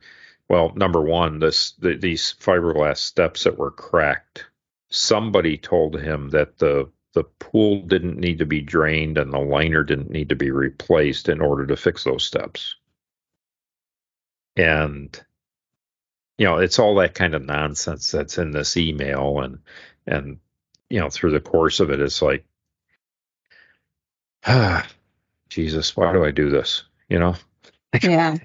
well, 0.49 0.71
number 0.75 1.01
one, 1.01 1.39
this 1.39 1.71
the, 1.73 1.95
these 1.95 2.35
fiberglass 2.39 2.97
steps 2.97 3.43
that 3.43 3.57
were 3.57 3.71
cracked. 3.71 4.45
Somebody 4.89 5.57
told 5.57 5.99
him 5.99 6.29
that 6.29 6.57
the 6.57 6.89
the 7.13 7.23
pool 7.23 7.81
didn't 7.81 8.19
need 8.19 8.39
to 8.39 8.45
be 8.45 8.61
drained 8.61 9.17
and 9.17 9.33
the 9.33 9.39
liner 9.39 9.83
didn't 9.83 10.11
need 10.11 10.29
to 10.29 10.35
be 10.35 10.51
replaced 10.51 11.29
in 11.29 11.41
order 11.41 11.65
to 11.65 11.75
fix 11.75 12.03
those 12.03 12.23
steps. 12.23 12.75
And 14.55 15.19
you 16.37 16.45
know, 16.45 16.57
it's 16.57 16.79
all 16.79 16.95
that 16.95 17.15
kind 17.15 17.33
of 17.35 17.43
nonsense 17.43 18.11
that's 18.11 18.37
in 18.37 18.51
this 18.51 18.77
email 18.77 19.41
and 19.41 19.59
and 20.05 20.39
you 20.89 20.99
know, 20.99 21.09
through 21.09 21.31
the 21.31 21.41
course 21.41 21.79
of 21.81 21.89
it 21.91 21.99
it's 21.99 22.21
like 22.21 22.45
ah 24.45 24.87
Jesus, 25.49 25.95
why 25.97 26.13
do 26.13 26.25
I 26.25 26.31
do 26.31 26.49
this? 26.49 26.83
You 27.09 27.19
know? 27.19 27.35
Yeah. 28.01 28.37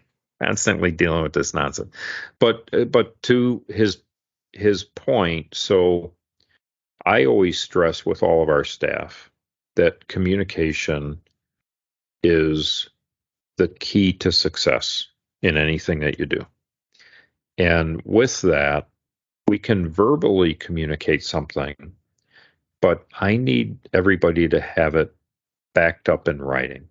Constantly 0.43 0.91
dealing 0.91 1.23
with 1.23 1.33
this 1.33 1.55
nonsense. 1.55 1.95
But 2.39 2.69
uh, 2.73 2.85
but 2.85 3.21
to 3.23 3.65
his 3.69 4.03
his 4.53 4.85
point, 4.85 5.55
so 5.55 6.13
I 7.05 7.25
always 7.25 7.61
stress 7.61 8.05
with 8.05 8.23
all 8.23 8.43
of 8.43 8.49
our 8.49 8.65
staff 8.65 9.31
that 9.77 10.09
communication 10.09 11.21
is 12.23 12.89
the 13.57 13.69
key 13.69 14.13
to 14.13 14.31
success 14.33 15.09
in 15.43 15.57
anything 15.57 16.01
that 16.01 16.19
you 16.19 16.27
do. 16.27 16.47
And 17.59 18.01
with 18.05 18.41
that, 18.43 18.89
we 19.49 19.59
can 19.59 19.89
verbally 19.89 20.55
communicate 20.55 21.25
something, 21.25 21.93
but 22.81 23.07
I 23.21 23.37
need 23.37 23.79
everybody 23.93 24.49
to 24.49 24.61
have 24.61 24.95
it 24.95 25.15
backed 25.75 26.09
up 26.09 26.29
in 26.29 26.41
writing. 26.41 26.89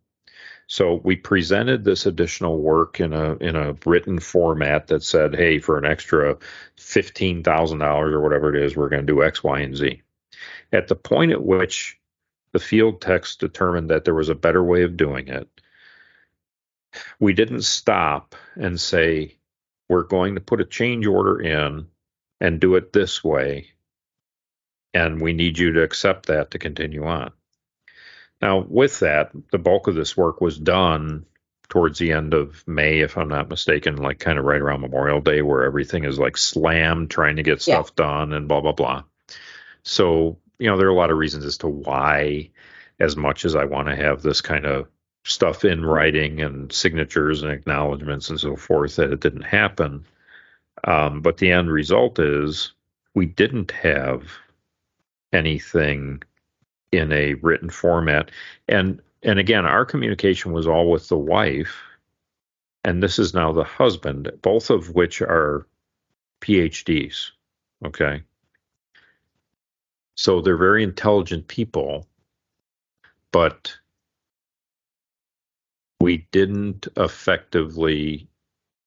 So 0.72 1.02
we 1.04 1.18
presented 1.18 1.84
this 1.84 2.06
additional 2.06 2.58
work 2.58 3.02
in 3.02 3.12
a 3.12 3.36
in 3.42 3.58
a 3.58 3.76
written 3.86 4.22
format 4.22 4.88
that 4.88 5.04
said, 5.04 5.36
"Hey, 5.36 5.60
for 5.60 5.78
an 5.78 5.84
extra 5.84 6.38
fifteen 6.78 7.44
thousand 7.44 7.80
dollars 7.80 8.14
or 8.14 8.22
whatever 8.22 8.56
it 8.56 8.64
is, 8.64 8.74
we're 8.74 8.88
going 8.88 9.06
to 9.06 9.14
do 9.14 9.22
X, 9.22 9.44
Y, 9.44 9.60
and 9.60 9.76
Z." 9.76 10.02
At 10.72 10.88
the 10.88 10.96
point 10.96 11.34
at 11.34 11.44
which 11.44 12.00
the 12.54 12.60
field 12.60 13.02
techs 13.02 13.36
determined 13.36 13.90
that 13.90 14.06
there 14.06 14.14
was 14.14 14.30
a 14.30 14.34
better 14.34 14.64
way 14.64 14.84
of 14.84 14.96
doing 14.96 15.28
it, 15.28 15.50
we 17.20 17.34
didn't 17.34 17.64
stop 17.64 18.34
and 18.56 18.80
say, 18.80 19.36
"We're 19.90 20.04
going 20.04 20.36
to 20.36 20.42
put 20.42 20.62
a 20.62 20.66
change 20.66 21.06
order 21.06 21.38
in 21.42 21.88
and 22.40 22.62
do 22.62 22.76
it 22.78 22.94
this 22.94 23.22
way, 23.22 23.72
and 24.94 25.20
we 25.20 25.34
need 25.34 25.60
you 25.60 25.74
to 25.74 25.84
accept 25.84 26.28
that 26.28 26.52
to 26.52 26.60
continue 26.60 27.04
on." 27.04 27.34
Now, 28.42 28.66
with 28.68 29.00
that, 29.00 29.32
the 29.52 29.60
bulk 29.60 29.88
of 29.88 29.96
this 29.96 30.18
work 30.18 30.42
was 30.42 30.58
done 30.58 31.26
towards 31.70 32.00
the 32.00 32.12
end 32.12 32.34
of 32.34 32.68
May, 32.68 33.00
if 33.00 33.18
I'm 33.18 33.30
not 33.30 33.50
mistaken, 33.50 33.96
like 33.96 34.20
kind 34.20 34.38
of 34.38 34.46
right 34.46 34.60
around 34.60 34.82
Memorial 34.82 35.22
Day, 35.22 35.42
where 35.42 35.64
everything 35.64 36.04
is 36.04 36.20
like 36.20 36.38
slammed 36.38 37.10
trying 37.10 37.38
to 37.38 37.44
get 37.44 37.66
Yeah. 37.66 37.76
stuff 37.76 37.96
done 37.96 38.34
and 38.34 38.48
blah, 38.48 38.62
blah, 38.62 38.74
blah. 38.74 39.04
So, 39.84 40.38
you 40.60 40.70
know, 40.70 40.78
there 40.78 40.88
are 40.88 40.92
a 40.92 40.96
lot 40.96 41.12
of 41.12 41.18
reasons 41.18 41.46
as 41.46 41.58
to 41.60 41.68
why, 41.68 42.50
as 43.00 43.16
much 43.16 43.46
as 43.46 43.56
I 43.56 43.66
want 43.66 43.88
to 43.88 43.96
have 43.96 44.22
this 44.22 44.42
kind 44.42 44.66
of 44.66 44.88
stuff 45.24 45.64
in 45.64 45.86
writing 45.86 46.42
and 46.42 46.74
signatures 46.74 47.44
and 47.44 47.52
acknowledgments 47.52 48.30
and 48.30 48.40
so 48.40 48.56
forth, 48.56 48.96
that 48.98 49.14
it 49.14 49.22
didn't 49.22 49.44
happen. 49.44 50.06
Um, 50.84 51.22
but 51.22 51.38
the 51.38 51.52
end 51.52 51.72
result 51.72 52.20
is 52.20 52.74
we 53.14 53.28
didn't 53.28 53.72
have 53.72 54.24
anything 55.32 56.24
in 56.92 57.12
a 57.12 57.36
written 57.36 57.70
format. 57.70 58.32
And 58.68 59.02
and 59.24 59.40
again 59.40 59.66
our 59.66 59.86
communication 59.86 60.52
was 60.52 60.68
all 60.68 60.90
with 60.90 61.08
the 61.08 61.18
wife 61.18 61.78
and 62.84 63.02
this 63.02 63.20
is 63.20 63.34
now 63.34 63.52
the 63.52 63.64
husband 63.64 64.32
both 64.42 64.70
of 64.70 64.96
which 64.96 65.22
are 65.22 65.68
phds 66.42 67.32
okay? 67.86 68.24
So 70.16 70.42
they're 70.42 70.58
very 70.58 70.84
intelligent 70.84 71.48
people 71.48 72.08
but 73.32 73.76
we 76.00 76.28
didn't 76.32 76.88
effectively 76.98 78.28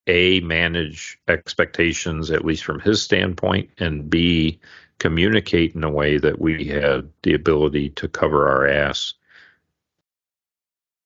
a 0.07 0.41
manage 0.41 1.19
expectations 1.29 2.31
at 2.31 2.45
least 2.45 2.65
from 2.65 2.81
his 2.81 3.01
standpoint 3.01 3.71
and 3.79 4.11
b 4.11 4.61
communicate 4.99 5.75
in 5.75 5.85
a 5.85 5.91
way 5.91 6.19
that 6.19 6.41
we 6.41 6.65
had 6.67 7.11
the 7.23 7.35
ability 7.35 7.91
to 7.91 8.09
cover 8.09 8.49
our 8.49 8.67
ass 8.67 9.15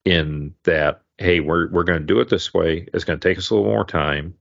in 0.04 0.54
that 0.64 1.02
hey 1.18 1.40
we're 1.40 1.68
we're 1.71 1.85
going 1.85 2.00
to 2.00 2.07
do 2.07 2.21
it 2.21 2.28
this 2.28 2.54
way. 2.54 2.87
It's 2.95 3.04
going 3.04 3.18
to 3.18 3.28
take 3.28 3.38
us 3.38 3.50
a 3.50 3.54
little 3.54 3.71
more 3.71 3.85
time. 3.85 4.35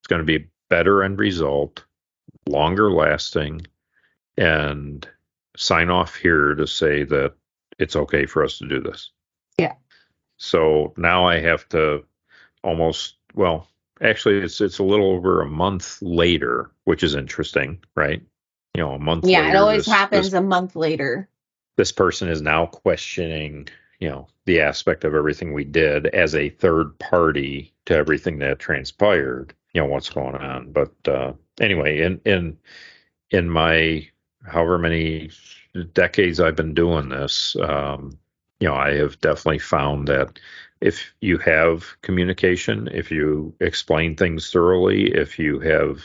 It's 0.00 0.08
going 0.08 0.20
to 0.20 0.26
be 0.26 0.36
a 0.36 0.48
better 0.68 1.02
end 1.02 1.18
result 1.18 1.84
longer 2.46 2.90
lasting 2.90 3.66
and 4.36 5.08
sign 5.56 5.88
off 5.88 6.14
here 6.14 6.54
to 6.54 6.66
say 6.66 7.04
that 7.04 7.32
it's 7.78 7.96
okay 7.96 8.26
for 8.26 8.44
us 8.44 8.58
to 8.58 8.68
do 8.68 8.80
this. 8.80 9.10
Yeah. 9.58 9.74
so 10.36 10.92
now 10.96 11.24
i 11.26 11.38
have 11.38 11.68
to 11.68 12.04
almost 12.64 13.16
well 13.34 13.68
actually 14.02 14.38
it's 14.38 14.60
it's 14.60 14.80
a 14.80 14.84
little 14.84 15.12
over 15.12 15.40
a 15.40 15.46
month 15.46 16.02
later 16.02 16.72
which 16.84 17.04
is 17.04 17.14
interesting 17.14 17.78
right 17.94 18.20
you 18.74 18.82
know 18.82 18.92
a 18.92 18.98
month 18.98 19.26
Yeah, 19.26 19.50
it 19.50 19.56
always 19.56 19.84
this- 19.84 19.94
happens 19.94 20.30
this 20.30 20.38
a 20.38 20.42
month 20.42 20.76
later. 20.76 21.28
this 21.76 21.92
person 21.92 22.28
is 22.28 22.42
now 22.42 22.66
questioning 22.66 23.68
you 24.00 24.08
know 24.08 24.26
the 24.46 24.60
aspect 24.60 25.04
of 25.04 25.14
everything 25.14 25.52
we 25.52 25.64
did 25.64 26.06
as 26.08 26.34
a 26.34 26.50
third 26.50 26.98
party 26.98 27.72
to 27.86 27.94
everything 27.94 28.38
that 28.40 28.58
transpired 28.58 29.54
you 29.72 29.80
know 29.80 29.86
what's 29.86 30.10
going 30.10 30.34
on 30.34 30.72
but 30.72 30.92
uh 31.08 31.32
anyway 31.60 32.00
in 32.02 32.20
in 32.24 32.56
in 33.30 33.48
my 33.48 34.06
however 34.44 34.78
many 34.78 35.30
decades 35.94 36.40
i've 36.40 36.56
been 36.56 36.74
doing 36.74 37.08
this 37.08 37.56
um 37.62 38.18
you 38.60 38.68
know 38.68 38.74
i 38.74 38.92
have 38.94 39.18
definitely 39.20 39.58
found 39.58 40.08
that 40.08 40.38
if 40.80 41.14
you 41.20 41.38
have 41.38 41.86
communication 42.02 42.88
if 42.92 43.10
you 43.10 43.54
explain 43.60 44.14
things 44.16 44.50
thoroughly 44.50 45.12
if 45.14 45.38
you 45.38 45.60
have 45.60 46.02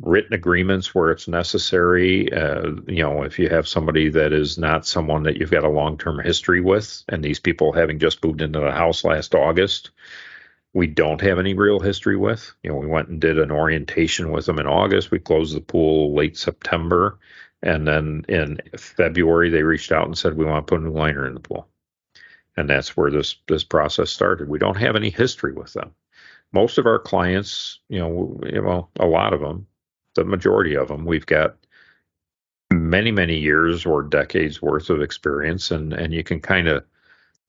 written 0.00 0.32
agreements 0.32 0.94
where 0.94 1.10
it's 1.10 1.28
necessary. 1.28 2.32
Uh, 2.32 2.72
you 2.86 3.02
know, 3.02 3.22
if 3.22 3.38
you 3.38 3.48
have 3.48 3.66
somebody 3.66 4.08
that 4.10 4.32
is 4.32 4.58
not 4.58 4.86
someone 4.86 5.24
that 5.24 5.36
you've 5.36 5.50
got 5.50 5.64
a 5.64 5.68
long 5.68 5.98
term 5.98 6.20
history 6.20 6.60
with, 6.60 7.04
and 7.08 7.24
these 7.24 7.40
people 7.40 7.72
having 7.72 7.98
just 7.98 8.24
moved 8.24 8.40
into 8.40 8.60
the 8.60 8.70
house 8.70 9.04
last 9.04 9.34
August, 9.34 9.90
we 10.72 10.86
don't 10.86 11.20
have 11.20 11.38
any 11.38 11.54
real 11.54 11.80
history 11.80 12.16
with. 12.16 12.52
You 12.62 12.70
know, 12.70 12.76
we 12.76 12.86
went 12.86 13.08
and 13.08 13.20
did 13.20 13.38
an 13.38 13.50
orientation 13.50 14.30
with 14.30 14.46
them 14.46 14.58
in 14.58 14.66
August. 14.66 15.10
We 15.10 15.18
closed 15.18 15.56
the 15.56 15.60
pool 15.60 16.14
late 16.14 16.36
September. 16.36 17.18
And 17.62 17.88
then 17.88 18.24
in 18.28 18.60
February, 18.76 19.50
they 19.50 19.64
reached 19.64 19.90
out 19.90 20.06
and 20.06 20.16
said, 20.16 20.36
we 20.36 20.44
want 20.44 20.64
to 20.66 20.70
put 20.70 20.80
a 20.80 20.84
new 20.84 20.92
liner 20.92 21.26
in 21.26 21.34
the 21.34 21.40
pool. 21.40 21.66
And 22.56 22.70
that's 22.70 22.96
where 22.96 23.10
this, 23.10 23.36
this 23.48 23.64
process 23.64 24.10
started. 24.10 24.48
We 24.48 24.58
don't 24.58 24.76
have 24.76 24.94
any 24.94 25.10
history 25.10 25.52
with 25.52 25.72
them. 25.72 25.92
Most 26.52 26.78
of 26.78 26.86
our 26.86 26.98
clients, 26.98 27.80
you 27.88 27.98
know, 27.98 28.40
well, 28.62 28.90
a 29.00 29.06
lot 29.06 29.32
of 29.32 29.40
them, 29.40 29.66
the 30.18 30.24
majority 30.24 30.76
of 30.76 30.88
them, 30.88 31.04
we've 31.04 31.26
got 31.26 31.56
many, 32.72 33.12
many 33.12 33.38
years 33.38 33.86
or 33.86 34.02
decades 34.02 34.60
worth 34.60 34.90
of 34.90 35.00
experience, 35.00 35.70
and 35.70 35.92
and 35.92 36.12
you 36.12 36.24
can 36.24 36.40
kind 36.40 36.66
of 36.66 36.84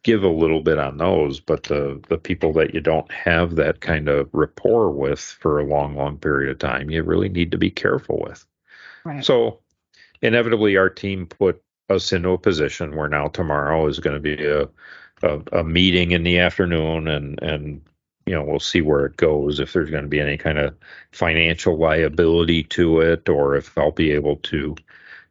give 0.03 0.23
a 0.23 0.29
little 0.29 0.61
bit 0.61 0.77
on 0.77 0.97
those, 0.97 1.39
but 1.39 1.63
the 1.63 1.99
the 2.09 2.17
people 2.17 2.53
that 2.53 2.75
you 2.75 2.79
don't 2.79 3.11
have 3.11 3.55
that 3.55 3.81
kind 3.81 4.07
of 4.07 4.29
rapport 4.33 4.91
with 4.91 5.19
for 5.19 5.59
a 5.59 5.65
long, 5.65 5.95
long 5.95 6.17
period 6.17 6.51
of 6.51 6.59
time, 6.59 6.91
you 6.91 7.01
really 7.01 7.27
need 7.27 7.51
to 7.51 7.57
be 7.57 7.71
careful 7.71 8.23
with. 8.23 8.45
Right. 9.03 9.25
So 9.25 9.59
inevitably 10.21 10.77
our 10.77 10.89
team 10.89 11.25
put 11.25 11.61
us 11.89 12.13
into 12.13 12.29
a 12.29 12.37
position 12.37 12.95
where 12.95 13.09
now 13.09 13.29
tomorrow 13.29 13.87
is 13.87 13.99
going 13.99 14.13
to 14.13 14.19
be 14.19 14.45
a, 14.45 14.69
a, 15.23 15.59
a 15.59 15.63
meeting 15.63 16.11
in 16.11 16.21
the 16.21 16.37
afternoon 16.37 17.07
and 17.07 17.41
and 17.41 17.81
you 18.29 18.35
know 18.35 18.43
we'll 18.43 18.59
see 18.59 18.81
where 18.81 19.07
it 19.07 19.17
goes 19.17 19.59
if 19.59 19.73
there's 19.73 19.89
going 19.89 20.03
to 20.03 20.07
be 20.07 20.19
any 20.19 20.37
kind 20.37 20.59
of 20.59 20.75
financial 21.11 21.79
liability 21.79 22.61
to 22.63 23.01
it 23.01 23.27
or 23.27 23.55
if 23.55 23.75
I'll 23.75 23.91
be 23.91 24.11
able 24.11 24.35
to 24.35 24.75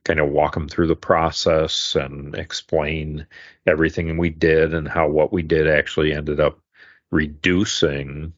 kind 0.05 0.19
of 0.19 0.31
walk 0.31 0.55
them 0.55 0.69
through 0.69 0.89
the 0.89 0.97
process 0.97 1.95
and 1.95 2.35
explain 2.35 3.25
everything 3.69 4.17
we 4.19 4.31
did 4.31 4.75
and 4.75 4.89
how 4.89 5.07
what 5.07 5.33
we 5.33 5.43
did 5.43 5.69
actually 5.69 6.13
ended 6.13 6.41
up 6.41 6.59
reducing 7.13 8.33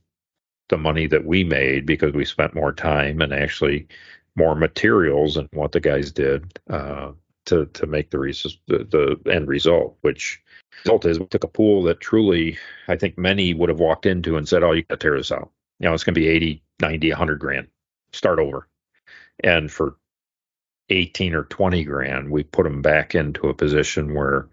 the 0.68 0.76
money 0.76 1.06
that 1.06 1.24
we 1.24 1.42
made 1.42 1.86
because 1.86 2.12
we 2.12 2.26
spent 2.26 2.54
more 2.54 2.72
time 2.72 3.22
and 3.22 3.32
actually 3.32 3.88
more 4.36 4.54
materials 4.54 5.38
and 5.38 5.48
what 5.54 5.72
the 5.72 5.80
guys 5.80 6.12
did. 6.12 6.58
Uh, 6.68 7.12
to 7.50 7.66
to 7.66 7.86
make 7.86 8.10
the, 8.10 8.18
res- 8.18 8.58
the 8.66 9.18
the 9.24 9.30
end 9.30 9.48
result, 9.48 9.96
which 10.00 10.42
result 10.84 11.04
is 11.04 11.20
we 11.20 11.26
took 11.26 11.44
a 11.44 11.48
pool 11.48 11.82
that 11.84 12.00
truly 12.00 12.58
I 12.88 12.96
think 12.96 13.18
many 13.18 13.54
would 13.54 13.68
have 13.68 13.80
walked 13.80 14.06
into 14.06 14.36
and 14.36 14.48
said, 14.48 14.62
"Oh, 14.62 14.72
you 14.72 14.82
got 14.82 14.98
to 14.98 15.04
tear 15.04 15.16
this 15.16 15.30
out." 15.30 15.50
You 15.78 15.88
know, 15.88 15.94
it's 15.94 16.04
going 16.04 16.14
to 16.14 16.20
be 16.20 16.28
80, 16.28 16.62
90, 16.80 17.10
100 17.10 17.40
grand. 17.40 17.68
Start 18.12 18.38
over. 18.38 18.68
And 19.42 19.72
for 19.72 19.96
18 20.90 21.34
or 21.34 21.44
20 21.44 21.84
grand, 21.84 22.30
we 22.30 22.42
put 22.42 22.64
them 22.64 22.82
back 22.82 23.14
into 23.14 23.48
a 23.48 23.54
position 23.54 24.14
where, 24.14 24.46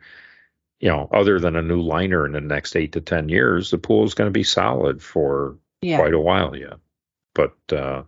you 0.79 0.87
know, 0.87 1.09
other 1.11 1.39
than 1.39 1.57
a 1.57 1.61
new 1.61 1.81
liner 1.81 2.25
in 2.25 2.31
the 2.31 2.39
next 2.39 2.77
eight 2.77 2.93
to 2.93 3.01
10 3.01 3.27
years, 3.27 3.71
the 3.71 3.77
pool 3.77 4.05
is 4.05 4.13
going 4.13 4.27
to 4.27 4.31
be 4.31 4.43
solid 4.43 5.03
for 5.03 5.57
yeah. 5.81 5.97
quite 5.97 6.13
a 6.13 6.19
while 6.19 6.55
yet. 6.55 6.77
But, 7.35 7.57
uh, 7.73 8.03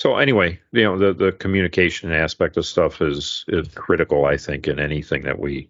so 0.00 0.16
anyway, 0.16 0.58
you 0.72 0.82
know, 0.82 0.96
the, 0.96 1.12
the 1.12 1.30
communication 1.30 2.10
aspect 2.10 2.56
of 2.56 2.64
stuff 2.64 3.02
is, 3.02 3.44
is 3.48 3.68
critical, 3.74 4.24
I 4.24 4.38
think, 4.38 4.66
in 4.66 4.80
anything 4.80 5.24
that 5.24 5.38
we, 5.38 5.68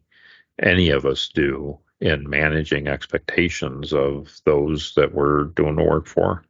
any 0.62 0.90
of 0.90 1.04
us 1.04 1.28
do 1.34 1.76
in 2.00 2.30
managing 2.30 2.86
expectations 2.86 3.92
of 3.92 4.40
those 4.44 4.94
that 4.94 5.12
we're 5.12 5.46
doing 5.46 5.74
the 5.74 5.82
work 5.82 6.06
for. 6.06 6.44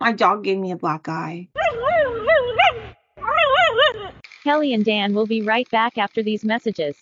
My 0.00 0.12
dog 0.12 0.42
gave 0.42 0.56
me 0.56 0.70
a 0.70 0.76
black 0.76 1.06
eye. 1.06 1.48
Kelli 4.46 4.72
and 4.72 4.86
Dan 4.86 5.12
will 5.12 5.26
be 5.26 5.42
right 5.42 5.68
back 5.70 5.98
after 5.98 6.22
these 6.22 6.46
messages. 6.46 6.96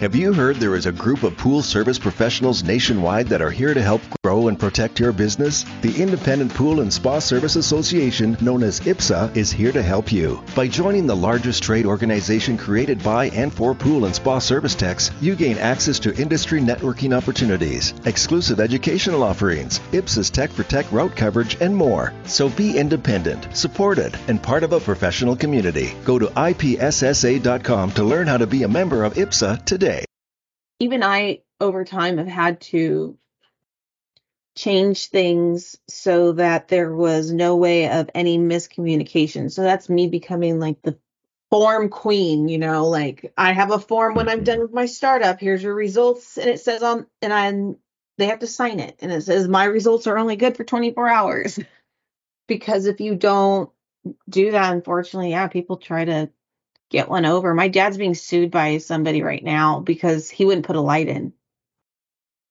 Have 0.00 0.14
you 0.14 0.32
heard 0.32 0.56
there 0.56 0.76
is 0.76 0.86
a 0.86 0.92
group 0.92 1.24
of 1.24 1.36
pool 1.36 1.60
service 1.60 1.98
professionals 1.98 2.64
nationwide 2.64 3.28
that 3.28 3.42
are 3.42 3.50
here 3.50 3.74
to 3.74 3.82
help 3.82 4.00
grow 4.22 4.48
and 4.48 4.58
protect 4.58 4.98
your 4.98 5.12
business? 5.12 5.66
The 5.82 6.00
Independent 6.00 6.54
Pool 6.54 6.80
and 6.80 6.90
Spa 6.90 7.18
Service 7.18 7.56
Association, 7.56 8.34
known 8.40 8.62
as 8.62 8.80
IPSSA, 8.80 9.36
is 9.36 9.52
here 9.52 9.72
to 9.72 9.82
help 9.82 10.10
you. 10.10 10.42
By 10.56 10.68
joining 10.68 11.06
the 11.06 11.14
largest 11.14 11.62
trade 11.62 11.84
organization 11.84 12.56
created 12.56 13.02
by 13.02 13.26
and 13.30 13.52
for 13.52 13.74
pool 13.74 14.06
and 14.06 14.14
spa 14.14 14.38
service 14.38 14.74
techs, 14.74 15.10
you 15.20 15.36
gain 15.36 15.58
access 15.58 15.98
to 15.98 16.16
industry 16.16 16.62
networking 16.62 17.14
opportunities, 17.14 17.92
exclusive 18.06 18.58
educational 18.58 19.22
offerings, 19.22 19.80
IPSSA's 19.92 20.30
Tech 20.30 20.48
for 20.48 20.62
Tech 20.62 20.90
route 20.92 21.14
coverage, 21.14 21.60
and 21.60 21.76
more. 21.76 22.14
So 22.24 22.48
be 22.48 22.78
independent, 22.78 23.54
supported, 23.54 24.16
and 24.28 24.42
part 24.42 24.62
of 24.62 24.72
a 24.72 24.80
professional 24.80 25.36
community. 25.36 25.92
Go 26.06 26.18
to 26.18 26.28
ipssa.com 26.28 27.90
to 27.90 28.04
learn 28.04 28.26
how 28.26 28.38
to 28.38 28.46
be 28.46 28.62
a 28.62 28.68
member 28.68 29.04
of 29.04 29.12
IPSSA 29.12 29.66
today 29.66 29.79
even 30.78 31.02
I 31.02 31.42
over 31.60 31.84
time 31.84 32.18
have 32.18 32.26
had 32.26 32.60
to 32.62 33.18
change 34.56 35.06
things 35.06 35.76
so 35.88 36.32
that 36.32 36.68
there 36.68 36.92
was 36.94 37.32
no 37.32 37.56
way 37.56 37.88
of 37.88 38.10
any 38.14 38.38
miscommunication. 38.38 39.50
So 39.50 39.62
that's 39.62 39.88
me 39.88 40.08
becoming 40.08 40.58
like 40.58 40.82
the 40.82 40.98
form 41.50 41.88
queen, 41.88 42.48
you 42.48 42.58
know, 42.58 42.88
like 42.88 43.32
I 43.36 43.52
have 43.52 43.70
a 43.70 43.78
form 43.78 44.14
when 44.14 44.28
I'm 44.28 44.44
done 44.44 44.60
with 44.60 44.72
my 44.72 44.86
startup. 44.86 45.40
Here's 45.40 45.62
your 45.62 45.74
results 45.74 46.36
and 46.36 46.48
it 46.48 46.60
says 46.60 46.82
on 46.82 47.06
and 47.22 47.32
I 47.32 47.74
they 48.18 48.26
have 48.26 48.40
to 48.40 48.46
sign 48.46 48.80
it 48.80 48.96
and 49.00 49.10
it 49.10 49.22
says 49.22 49.48
my 49.48 49.64
results 49.64 50.06
are 50.06 50.18
only 50.18 50.36
good 50.36 50.56
for 50.56 50.64
24 50.64 51.08
hours. 51.08 51.58
because 52.48 52.86
if 52.86 53.00
you 53.00 53.14
don't 53.14 53.70
do 54.28 54.52
that 54.52 54.72
unfortunately, 54.72 55.30
yeah, 55.30 55.48
people 55.48 55.76
try 55.76 56.04
to 56.04 56.30
get 56.90 57.08
one 57.08 57.24
over. 57.24 57.54
My 57.54 57.68
dad's 57.68 57.96
being 57.96 58.14
sued 58.14 58.50
by 58.50 58.78
somebody 58.78 59.22
right 59.22 59.42
now 59.42 59.80
because 59.80 60.28
he 60.28 60.44
wouldn't 60.44 60.66
put 60.66 60.76
a 60.76 60.80
light 60.80 61.08
in. 61.08 61.32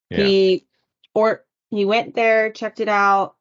Yeah. 0.09 0.23
He 0.23 0.67
or 1.13 1.45
he 1.69 1.85
went 1.85 2.15
there, 2.15 2.51
checked 2.51 2.79
it 2.79 2.89
out, 2.89 3.35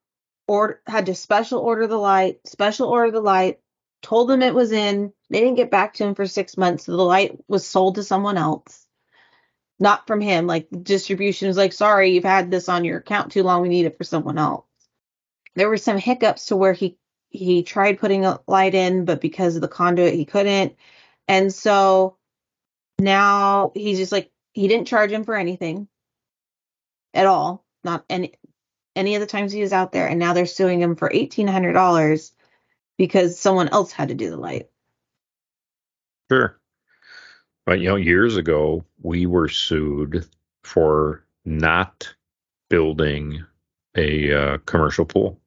or 0.47 0.83
had 0.87 1.07
to 1.07 1.15
special 1.15 1.61
order 1.61 1.87
the 1.87 1.97
light, 1.97 2.41
special 2.47 2.89
order 2.89 3.11
the 3.11 3.21
light, 3.21 3.61
told 4.03 4.29
them 4.29 4.43
it 4.43 4.55
was 4.55 4.73
in. 4.73 5.13
They 5.31 5.41
didn't 5.41 5.57
get 5.57 5.71
back 5.71 5.95
to 5.95 6.05
him 6.05 6.15
for 6.15 6.27
six 6.27 6.57
months. 6.57 6.85
So 6.85 6.97
the 6.97 7.03
light 7.03 7.39
was 7.49 7.67
sold 7.67 7.95
to 7.95 8.03
someone 8.03 8.37
else. 8.37 8.85
Not 9.79 10.09
from 10.09 10.21
him. 10.21 10.47
Like 10.47 10.69
the 10.71 10.79
distribution 10.79 11.49
was 11.49 11.57
like, 11.57 11.73
sorry, 11.73 12.11
you've 12.11 12.25
had 12.25 12.51
this 12.51 12.69
on 12.69 12.85
your 12.85 12.99
account 12.99 13.31
too 13.33 13.45
long. 13.45 13.63
We 13.63 13.69
need 13.69 13.87
it 13.87 13.97
for 13.97 14.05
someone 14.05 14.37
else. 14.37 14.67
There 15.55 15.69
were 15.69 15.77
some 15.77 15.99
hiccups 15.99 16.47
to 16.47 16.57
where 16.57 16.73
he 16.73 16.98
he 17.31 17.63
tried 17.63 17.99
putting 17.99 18.25
a 18.25 18.41
light 18.47 18.75
in, 18.75 19.05
but 19.05 19.21
because 19.21 19.57
of 19.57 19.63
the 19.63 19.69
conduit, 19.69 20.15
he 20.15 20.25
couldn't. 20.25 20.77
And 21.27 21.53
so 21.53 22.17
now 22.99 23.73
he's 23.75 23.99
just 23.99 24.13
like, 24.13 24.31
he 24.53 24.69
didn't 24.69 24.89
charge 24.89 25.13
him 25.13 25.25
for 25.25 25.35
anything 25.35 25.89
at 27.15 27.27
all, 27.27 27.65
not 27.85 28.05
any 28.09 28.35
any 28.97 29.15
of 29.15 29.21
the 29.21 29.27
times 29.27 29.53
he 29.53 29.61
was 29.61 29.73
out 29.73 29.93
there. 29.93 30.09
And 30.09 30.19
now 30.19 30.33
they're 30.33 30.47
suing 30.47 30.81
him 30.81 30.97
for 30.97 31.11
eighteen 31.13 31.47
hundred 31.47 31.75
dollars 31.75 32.33
because 32.97 33.39
someone 33.39 33.69
else 33.69 33.93
had 33.93 34.09
to 34.09 34.15
do 34.15 34.31
the 34.31 34.37
light. 34.37 34.69
Sure. 36.31 36.59
But 37.65 37.81
you 37.81 37.89
know, 37.89 37.97
years 37.97 38.37
ago 38.37 38.85
we 39.03 39.27
were 39.27 39.49
sued 39.49 40.27
for 40.65 41.25
not 41.45 42.13
building 42.69 43.45
a 43.97 44.33
uh, 44.33 44.59
commercial 44.67 45.05
pool. 45.05 45.41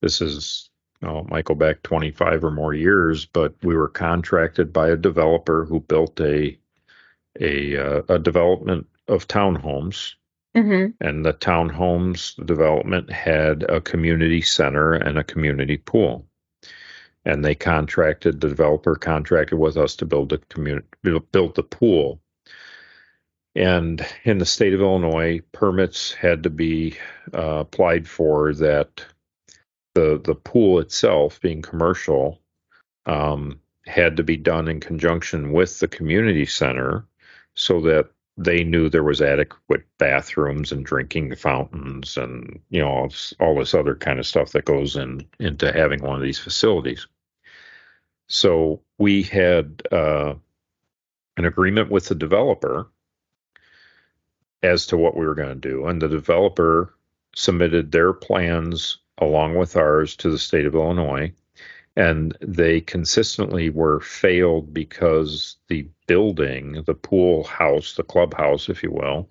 This 0.00 0.20
is, 0.20 0.70
oh, 1.02 1.20
it 1.20 1.30
might 1.30 1.44
go 1.44 1.54
back 1.54 1.82
25 1.82 2.44
or 2.44 2.50
more 2.50 2.74
years, 2.74 3.26
but 3.26 3.54
we 3.62 3.76
were 3.76 3.88
contracted 3.88 4.72
by 4.72 4.88
a 4.88 4.96
developer 4.96 5.64
who 5.64 5.80
built 5.80 6.20
a 6.20 6.58
a, 7.40 7.76
uh, 7.76 8.02
a 8.08 8.18
development 8.18 8.86
of 9.06 9.28
townhomes. 9.28 10.14
Mm-hmm. 10.56 11.06
And 11.06 11.24
the 11.24 11.34
townhomes 11.34 12.34
development 12.44 13.10
had 13.12 13.62
a 13.64 13.80
community 13.80 14.40
center 14.40 14.94
and 14.94 15.18
a 15.18 15.24
community 15.24 15.76
pool. 15.76 16.26
And 17.24 17.44
they 17.44 17.54
contracted, 17.54 18.40
the 18.40 18.48
developer 18.48 18.96
contracted 18.96 19.58
with 19.58 19.76
us 19.76 19.94
to 19.96 20.06
build 20.06 20.30
the 20.30 20.38
community, 20.48 20.86
build 21.02 21.54
the 21.54 21.62
pool. 21.62 22.20
And 23.54 24.04
in 24.24 24.38
the 24.38 24.46
state 24.46 24.72
of 24.72 24.80
Illinois, 24.80 25.40
permits 25.52 26.12
had 26.12 26.44
to 26.44 26.50
be 26.50 26.96
uh, 27.34 27.58
applied 27.60 28.08
for 28.08 28.54
that 28.54 29.04
the 29.98 30.20
the 30.22 30.34
pool 30.34 30.78
itself 30.78 31.40
being 31.40 31.60
commercial 31.60 32.40
um, 33.06 33.60
had 33.86 34.16
to 34.16 34.22
be 34.22 34.36
done 34.36 34.68
in 34.68 34.80
conjunction 34.80 35.52
with 35.52 35.80
the 35.80 35.88
community 35.88 36.46
center 36.46 37.04
so 37.54 37.80
that 37.80 38.08
they 38.36 38.62
knew 38.62 38.88
there 38.88 39.02
was 39.02 39.20
adequate 39.20 39.84
bathrooms 39.98 40.70
and 40.70 40.86
drinking 40.86 41.34
fountains 41.34 42.16
and 42.16 42.60
you 42.70 42.80
know 42.80 43.08
all, 43.40 43.58
this 43.58 43.74
other 43.74 43.96
kind 43.96 44.20
of 44.20 44.26
stuff 44.26 44.52
that 44.52 44.64
goes 44.64 44.94
in 44.94 45.26
into 45.40 45.72
having 45.72 46.00
one 46.02 46.16
of 46.16 46.22
these 46.22 46.38
facilities. 46.38 47.06
So 48.28 48.82
we 48.98 49.24
had 49.24 49.82
uh, 49.90 50.34
an 51.36 51.44
agreement 51.44 51.90
with 51.90 52.06
the 52.06 52.14
developer 52.14 52.88
as 54.62 54.86
to 54.86 54.96
what 54.96 55.16
we 55.16 55.26
were 55.26 55.34
going 55.34 55.60
to 55.60 55.68
do 55.68 55.86
and 55.86 56.00
the 56.00 56.08
developer 56.08 56.94
submitted 57.34 57.90
their 57.90 58.12
plans 58.12 58.98
along 59.20 59.56
with 59.56 59.76
ours 59.76 60.16
to 60.16 60.30
the 60.30 60.38
state 60.38 60.66
of 60.66 60.74
Illinois. 60.74 61.32
And 61.96 62.36
they 62.40 62.80
consistently 62.80 63.70
were 63.70 64.00
failed 64.00 64.72
because 64.72 65.56
the 65.66 65.88
building, 66.06 66.84
the 66.86 66.94
pool 66.94 67.44
house, 67.44 67.94
the 67.94 68.04
clubhouse, 68.04 68.68
if 68.68 68.82
you 68.84 68.92
will, 68.92 69.28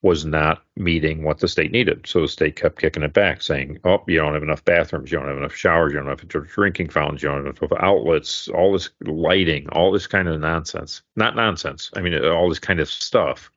was 0.00 0.24
not 0.24 0.62
meeting 0.76 1.24
what 1.24 1.40
the 1.40 1.48
state 1.48 1.72
needed. 1.72 2.06
So 2.06 2.20
the 2.20 2.28
state 2.28 2.54
kept 2.54 2.80
kicking 2.80 3.02
it 3.02 3.12
back, 3.12 3.42
saying, 3.42 3.80
"Oh, 3.84 4.04
you 4.06 4.18
don't 4.18 4.34
have 4.34 4.44
enough 4.44 4.64
bathrooms, 4.64 5.10
you 5.10 5.18
don't 5.18 5.26
have 5.26 5.36
enough 5.36 5.56
showers, 5.56 5.92
you 5.92 5.98
don't 5.98 6.08
have 6.08 6.22
enough 6.22 6.48
drinking 6.48 6.90
fountains, 6.90 7.22
you 7.22 7.28
don't 7.28 7.44
have 7.44 7.58
enough 7.60 7.72
outlets, 7.80 8.46
all 8.48 8.72
this 8.72 8.90
lighting, 9.04 9.68
all 9.70 9.90
this 9.90 10.06
kind 10.06 10.28
of 10.28 10.40
nonsense. 10.40 11.02
Not 11.16 11.34
nonsense. 11.34 11.90
I 11.96 12.00
mean, 12.00 12.14
all 12.24 12.48
this 12.48 12.60
kind 12.60 12.78
of 12.78 12.88
stuff." 12.88 13.50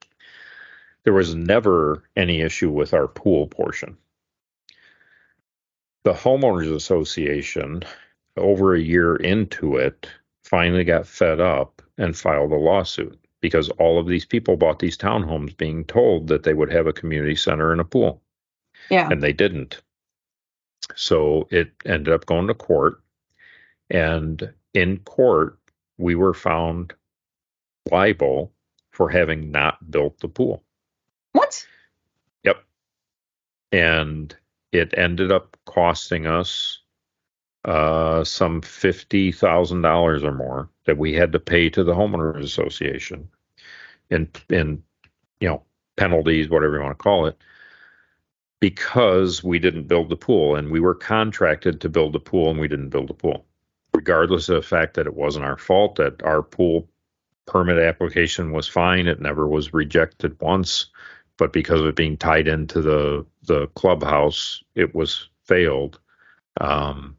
There 1.03 1.13
was 1.13 1.35
never 1.35 2.03
any 2.15 2.41
issue 2.41 2.71
with 2.71 2.93
our 2.93 3.07
pool 3.07 3.47
portion 3.47 3.97
the 6.03 6.13
homeowners 6.13 6.73
association 6.73 7.83
over 8.37 8.73
a 8.73 8.79
year 8.81 9.15
into 9.17 9.75
it 9.77 10.07
finally 10.43 10.83
got 10.83 11.05
fed 11.07 11.39
up 11.39 11.81
and 11.97 12.17
filed 12.17 12.51
a 12.51 12.55
lawsuit 12.55 13.17
because 13.41 13.69
all 13.71 13.99
of 13.99 14.07
these 14.07 14.25
people 14.25 14.55
bought 14.57 14.79
these 14.79 14.97
townhomes 14.97 15.55
being 15.55 15.83
told 15.85 16.27
that 16.27 16.43
they 16.43 16.53
would 16.53 16.71
have 16.71 16.87
a 16.87 16.93
community 16.93 17.35
center 17.35 17.71
and 17.71 17.81
a 17.81 17.85
pool, 17.85 18.21
Yeah. 18.89 19.09
and 19.11 19.21
they 19.21 19.33
didn't. 19.33 19.81
So 20.95 21.47
it 21.51 21.71
ended 21.85 22.13
up 22.13 22.25
going 22.25 22.47
to 22.47 22.53
court, 22.53 23.01
and 23.89 24.53
in 24.73 24.97
court, 24.99 25.57
we 25.97 26.15
were 26.15 26.33
found 26.33 26.93
liable 27.91 28.51
for 28.91 29.09
having 29.09 29.51
not 29.51 29.89
built 29.89 30.19
the 30.19 30.27
pool. 30.27 30.63
What? 31.33 31.65
Yep. 32.43 32.63
And 33.71 34.35
it 34.71 34.93
ended 34.97 35.31
up 35.31 35.57
costing 35.65 36.27
us 36.27 36.79
uh, 37.65 38.23
some 38.23 38.61
fifty 38.61 39.31
thousand 39.31 39.81
dollars 39.81 40.23
or 40.23 40.33
more 40.33 40.69
that 40.85 40.97
we 40.97 41.13
had 41.13 41.31
to 41.31 41.39
pay 41.39 41.69
to 41.69 41.83
the 41.83 41.93
homeowners 41.93 42.43
association 42.43 43.27
in 44.09 44.29
in 44.49 44.81
you 45.39 45.47
know 45.47 45.63
penalties, 45.95 46.49
whatever 46.49 46.77
you 46.77 46.83
want 46.83 46.97
to 46.97 47.03
call 47.03 47.27
it, 47.27 47.37
because 48.59 49.43
we 49.43 49.59
didn't 49.59 49.87
build 49.87 50.09
the 50.09 50.15
pool 50.15 50.55
and 50.55 50.71
we 50.71 50.79
were 50.79 50.95
contracted 50.95 51.81
to 51.81 51.89
build 51.89 52.13
the 52.13 52.19
pool 52.19 52.49
and 52.49 52.59
we 52.59 52.67
didn't 52.67 52.89
build 52.89 53.07
the 53.07 53.13
pool. 53.13 53.45
Regardless 53.93 54.49
of 54.49 54.55
the 54.55 54.67
fact 54.67 54.95
that 54.95 55.05
it 55.05 55.15
wasn't 55.15 55.45
our 55.45 55.57
fault, 55.57 55.95
that 55.95 56.23
our 56.23 56.41
pool 56.41 56.87
permit 57.45 57.77
application 57.77 58.51
was 58.51 58.67
fine, 58.67 59.07
it 59.07 59.19
never 59.19 59.47
was 59.47 59.73
rejected 59.73 60.39
once 60.39 60.87
but 61.41 61.53
because 61.53 61.81
of 61.81 61.87
it 61.87 61.95
being 61.95 62.17
tied 62.17 62.47
into 62.47 62.83
the 62.83 63.25
the 63.47 63.65
clubhouse, 63.69 64.63
it 64.75 64.93
was 64.93 65.27
failed. 65.45 65.99
Um, 66.59 67.17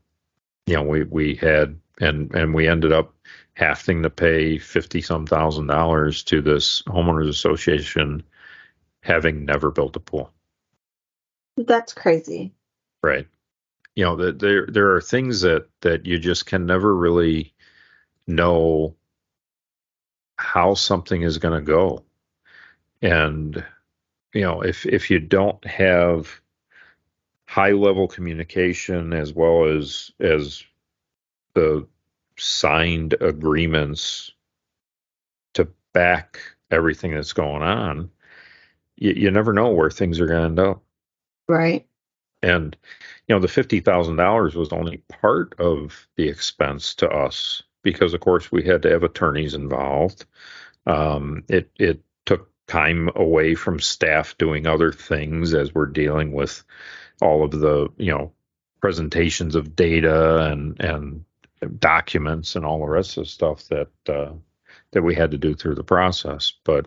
you 0.64 0.74
know, 0.74 0.84
we 0.84 1.02
we 1.02 1.34
had 1.34 1.76
and 2.00 2.32
and 2.32 2.54
we 2.54 2.68
ended 2.68 2.92
up 2.92 3.12
having 3.54 4.04
to 4.04 4.10
pay 4.10 4.58
fifty 4.58 5.00
some 5.02 5.26
thousand 5.26 5.66
dollars 5.66 6.22
to 6.22 6.40
this 6.40 6.82
homeowners 6.82 7.28
association, 7.28 8.22
having 9.00 9.44
never 9.44 9.72
built 9.72 9.96
a 9.96 9.98
pool. 9.98 10.30
That's 11.56 11.92
crazy. 11.92 12.52
Right. 13.02 13.26
You 13.96 14.04
know, 14.04 14.14
that 14.18 14.38
there 14.38 14.68
there 14.68 14.94
are 14.94 15.00
things 15.00 15.40
that 15.40 15.66
that 15.80 16.06
you 16.06 16.20
just 16.20 16.46
can 16.46 16.64
never 16.64 16.94
really 16.94 17.52
know 18.28 18.94
how 20.36 20.74
something 20.74 21.22
is 21.22 21.38
going 21.38 21.58
to 21.58 21.66
go, 21.66 22.04
and 23.02 23.64
you 24.32 24.42
know, 24.42 24.62
if 24.62 24.86
if 24.86 25.10
you 25.10 25.18
don't 25.18 25.64
have 25.64 26.40
high 27.46 27.72
level 27.72 28.08
communication 28.08 29.12
as 29.12 29.32
well 29.32 29.64
as 29.64 30.10
as 30.20 30.64
the 31.54 31.86
signed 32.38 33.14
agreements 33.20 34.32
to 35.54 35.68
back 35.92 36.40
everything 36.70 37.14
that's 37.14 37.34
going 37.34 37.62
on, 37.62 38.10
you, 38.96 39.12
you 39.12 39.30
never 39.30 39.52
know 39.52 39.70
where 39.70 39.90
things 39.90 40.18
are 40.18 40.26
going 40.26 40.40
to 40.40 40.46
end 40.46 40.58
up. 40.58 40.82
Right. 41.46 41.86
And 42.42 42.76
you 43.28 43.34
know, 43.34 43.40
the 43.40 43.48
fifty 43.48 43.80
thousand 43.80 44.16
dollars 44.16 44.54
was 44.54 44.72
only 44.72 44.98
part 45.08 45.54
of 45.60 46.08
the 46.16 46.28
expense 46.28 46.94
to 46.96 47.08
us 47.08 47.62
because, 47.82 48.14
of 48.14 48.20
course, 48.20 48.50
we 48.50 48.62
had 48.62 48.82
to 48.82 48.90
have 48.90 49.02
attorneys 49.02 49.54
involved. 49.54 50.24
Um, 50.86 51.44
it 51.48 51.70
it 51.78 52.02
time 52.66 53.10
away 53.16 53.54
from 53.54 53.78
staff 53.80 54.36
doing 54.38 54.66
other 54.66 54.92
things 54.92 55.54
as 55.54 55.74
we're 55.74 55.86
dealing 55.86 56.32
with 56.32 56.64
all 57.20 57.44
of 57.44 57.50
the 57.52 57.88
you 57.98 58.10
know 58.10 58.32
presentations 58.80 59.54
of 59.54 59.76
data 59.76 60.44
and 60.50 60.80
and 60.80 61.24
documents 61.78 62.56
and 62.56 62.64
all 62.64 62.80
the 62.80 62.86
rest 62.86 63.16
of 63.16 63.24
the 63.24 63.30
stuff 63.30 63.68
that 63.68 63.88
uh, 64.08 64.32
that 64.92 65.02
we 65.02 65.14
had 65.14 65.30
to 65.30 65.38
do 65.38 65.54
through 65.54 65.74
the 65.74 65.84
process. 65.84 66.52
But 66.64 66.86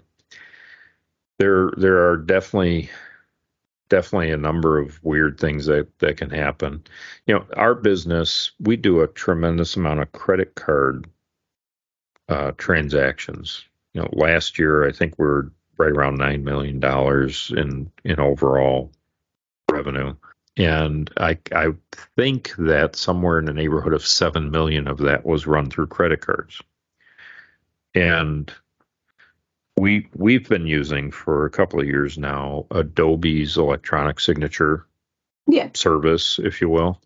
there 1.40 1.72
there 1.78 2.10
are 2.10 2.18
definitely 2.18 2.90
definitely 3.90 4.32
a 4.32 4.38
number 4.38 4.80
of 4.80 5.04
weird 5.04 5.40
things 5.40 5.66
that 5.68 5.88
that 6.00 6.18
can 6.18 6.30
happen. 6.30 6.84
You 7.28 7.36
know, 7.36 7.46
our 7.56 7.76
business 7.76 8.52
we 8.60 8.76
do 8.76 9.02
a 9.02 9.08
tremendous 9.08 9.76
amount 9.76 10.02
of 10.02 10.12
credit 10.12 10.56
card 10.56 11.08
uh, 12.30 12.52
transactions. 12.58 13.64
You 13.94 14.02
know, 14.02 14.10
last 14.12 14.60
year 14.60 14.88
I 14.88 14.92
think 14.92 15.18
we 15.18 15.26
we're 15.26 15.50
right 15.78 15.92
around 15.92 16.18
nine 16.18 16.44
million 16.44 16.80
dollars 16.80 17.52
in 17.56 17.92
in 18.04 18.20
overall 18.20 18.92
revenue, 19.72 20.16
and 20.58 21.10
I 21.18 21.38
I 21.54 21.74
think 22.16 22.54
that 22.58 22.96
somewhere 22.96 23.40
in 23.40 23.46
the 23.46 23.54
neighborhood 23.54 23.94
of 23.94 24.06
seven 24.06 24.52
million 24.52 24.88
of 24.88 25.00
that 25.00 25.26
was 25.26 25.48
run 25.48 25.70
through 25.70 25.88
credit 25.88 26.22
cards, 26.22 26.62
and 27.94 28.52
we 29.78 30.08
we've 30.16 30.48
been 30.48 30.68
using 30.68 31.12
for 31.12 31.46
a 31.46 31.50
couple 31.50 31.80
of 31.80 31.88
years 31.88 32.18
now 32.18 32.66
Adobe's 32.72 33.58
electronic 33.58 34.20
signature 34.20 34.86
Yeah. 35.48 35.70
service, 35.74 36.40
if 36.40 36.62
you 36.62 36.70
will, 36.70 37.02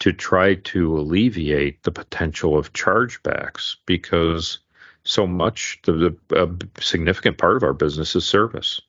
to 0.00 0.12
try 0.12 0.56
to 0.56 0.98
alleviate 0.98 1.82
the 1.82 1.90
potential 1.92 2.58
of 2.58 2.72
chargebacks 2.74 3.76
because 3.86 4.58
so 5.06 5.26
much 5.26 5.80
the, 5.84 6.16
the 6.28 6.42
a 6.42 6.82
significant 6.82 7.38
part 7.38 7.56
of 7.56 7.62
our 7.62 7.72
business 7.72 8.14
is 8.16 8.26
service. 8.26 8.80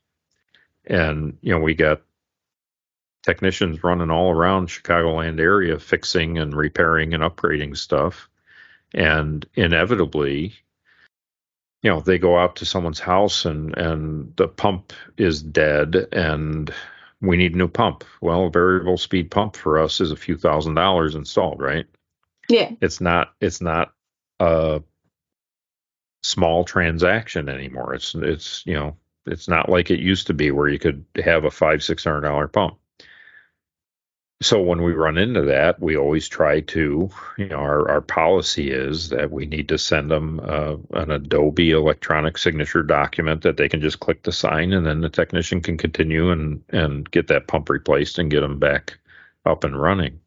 And 0.86 1.38
you 1.41 1.53
know, 1.53 1.60
we 1.60 1.75
got 1.75 2.01
technicians 3.23 3.84
running 3.84 4.10
all 4.10 4.32
around 4.32 4.67
Chicagoland 4.67 5.39
area 5.39 5.80
fixing 5.80 6.38
and 6.38 6.56
repairing 6.56 7.13
and 7.13 7.23
upgrading 7.23 7.77
stuff. 7.77 8.30
And 8.93 9.45
inevitably, 9.53 10.53
you 11.84 11.89
know, 11.89 11.99
they 11.99 12.17
go 12.17 12.38
out 12.38 12.58
to 12.58 12.65
someone's 12.65 12.99
house 12.99 13.45
and 13.45 13.77
and 13.77 14.36
the 14.38 14.47
pump 14.47 14.93
is 15.17 15.41
dead 15.41 16.08
and 16.12 16.73
we 17.21 17.38
need 17.38 17.53
a 17.53 17.58
new 17.58 17.67
pump. 17.67 18.03
Well, 18.21 18.45
a 18.45 18.49
variable 18.49 18.97
speed 18.97 19.32
pump 19.32 19.56
for 19.56 19.80
us 19.80 20.01
is 20.01 20.12
a 20.12 20.15
few 20.15 20.38
thousand 20.38 20.75
dollars 20.75 21.15
installed, 21.15 21.60
right? 21.60 21.86
Yeah. 22.49 22.71
It's 22.82 23.01
not 23.01 23.34
it's 23.41 23.62
not 23.62 23.93
a 24.39 24.82
small 26.23 26.63
transaction 26.63 27.49
anymore. 27.49 27.93
It's 27.93 28.15
it's 28.15 28.63
you 28.65 28.73
know 28.73 28.97
it's 29.25 29.47
not 29.47 29.69
like 29.69 29.91
it 29.91 29.99
used 29.99 30.27
to 30.27 30.34
be 30.34 30.51
where 30.51 30.69
you 30.69 30.80
could 30.80 31.06
have 31.23 31.45
a 31.45 31.51
five 31.51 31.84
six 31.84 32.03
hundred 32.03 32.21
dollar 32.21 32.47
pump. 32.47 32.77
So 34.39 34.62
when 34.62 34.84
we 34.84 34.93
run 34.93 35.17
into 35.17 35.41
that, 35.43 35.80
we 35.80 35.97
always 35.97 36.27
try 36.27 36.60
to, 36.60 37.10
you 37.39 37.47
know, 37.47 37.58
our, 37.58 37.89
our 37.89 38.01
policy 38.01 38.69
is 38.69 39.10
that 39.10 39.32
we 39.32 39.47
need 39.47 39.67
to 39.69 39.80
send 39.80 40.12
them 40.12 40.39
uh, 40.43 40.75
an 40.93 41.10
Adobe 41.10 41.71
electronic 41.71 42.38
signature 42.38 42.84
document 42.84 43.41
that 43.41 43.58
they 43.58 43.67
can 43.67 43.82
just 43.82 43.99
click 43.99 44.21
to 44.23 44.32
sign, 44.32 44.73
and 44.73 44.86
then 44.86 45.01
the 45.01 45.10
technician 45.10 45.62
can 45.62 45.77
continue 45.77 46.30
and 46.30 46.63
and 46.69 47.10
get 47.10 47.27
that 47.27 47.47
pump 47.47 47.69
replaced 47.69 48.19
and 48.19 48.30
get 48.30 48.41
them 48.41 48.60
back 48.60 48.99
up 49.45 49.63
and 49.63 49.82
running. 49.82 50.19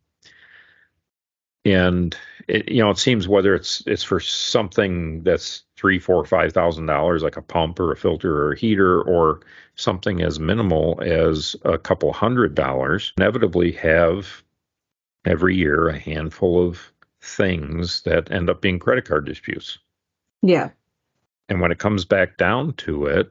And 1.65 2.17
it, 2.49 2.71
you 2.71 2.83
know, 2.83 2.91
it 2.91 2.99
seems 2.99 3.29
whether 3.29 3.55
it's 3.55 3.83
it's 3.87 4.03
for 4.03 4.19
something 4.19 5.23
that's 5.23 5.63
three, 5.77 5.99
four, 5.99 6.25
five 6.25 6.53
thousand 6.53 6.87
dollars, 6.87 7.23
like 7.23 7.37
a 7.37 7.43
pump 7.43 7.79
or 7.79 7.93
a 7.93 7.97
filter 7.97 8.45
or 8.45 8.53
a 8.53 8.59
heater, 8.59 9.03
or 9.03 9.41
something 9.75 10.23
as 10.23 10.41
minimal 10.41 11.01
as 11.03 11.57
a 11.65 11.79
couple 11.79 12.13
hundred 12.13 12.55
dollars, 12.55 13.13
inevitably 13.19 13.73
have 13.73 14.43
every 15.25 15.55
year 15.55 15.89
a 15.89 15.99
handful 15.99 16.67
of 16.67 16.93
things 17.21 18.03
that 18.03 18.31
end 18.31 18.49
up 18.49 18.63
being 18.63 18.79
credit 18.79 19.05
card 19.05 19.27
disputes. 19.27 19.79
Yeah. 20.43 20.71
And 21.49 21.61
when 21.61 21.73
it 21.73 21.79
comes 21.79 22.05
back 22.05 22.39
down 22.39 22.73
to 22.75 23.07
it, 23.07 23.31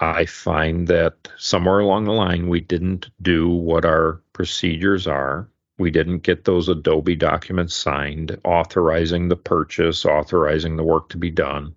I 0.00 0.26
find 0.26 0.86
that 0.88 1.28
somewhere 1.36 1.80
along 1.80 2.04
the 2.04 2.12
line 2.12 2.48
we 2.48 2.60
didn't 2.60 3.10
do 3.20 3.48
what 3.48 3.84
our 3.84 4.22
procedures 4.32 5.06
are. 5.06 5.48
We 5.78 5.90
didn't 5.90 6.24
get 6.24 6.44
those 6.44 6.68
Adobe 6.68 7.14
documents 7.14 7.74
signed, 7.74 8.38
authorizing 8.44 9.28
the 9.28 9.36
purchase, 9.36 10.04
authorizing 10.04 10.76
the 10.76 10.84
work 10.84 11.08
to 11.10 11.16
be 11.16 11.30
done, 11.30 11.74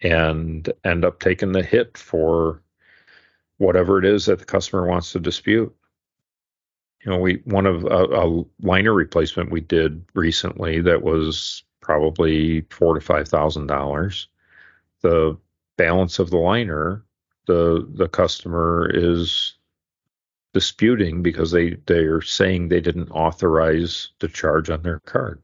and 0.00 0.72
end 0.84 1.04
up 1.04 1.18
taking 1.20 1.52
the 1.52 1.62
hit 1.62 1.98
for 1.98 2.62
whatever 3.58 3.98
it 3.98 4.04
is 4.04 4.26
that 4.26 4.38
the 4.38 4.44
customer 4.44 4.86
wants 4.86 5.12
to 5.12 5.20
dispute. 5.20 5.74
You 7.04 7.10
know, 7.10 7.18
we 7.18 7.42
one 7.44 7.66
of 7.66 7.84
a, 7.84 8.04
a 8.04 8.44
liner 8.62 8.92
replacement 8.94 9.50
we 9.50 9.60
did 9.60 10.04
recently 10.14 10.80
that 10.82 11.02
was 11.02 11.64
probably 11.80 12.62
four 12.70 12.94
to 12.94 13.00
five 13.00 13.28
thousand 13.28 13.66
dollars. 13.66 14.28
The 15.00 15.36
balance 15.76 16.18
of 16.18 16.30
the 16.30 16.36
liner, 16.36 17.04
the 17.46 17.88
the 17.94 18.08
customer 18.08 18.90
is 18.92 19.54
disputing 20.52 21.22
because 21.22 21.50
they 21.52 21.76
they're 21.86 22.22
saying 22.22 22.68
they 22.68 22.80
didn't 22.80 23.10
authorize 23.10 24.10
the 24.18 24.28
charge 24.28 24.70
on 24.70 24.82
their 24.82 25.00
card. 25.00 25.42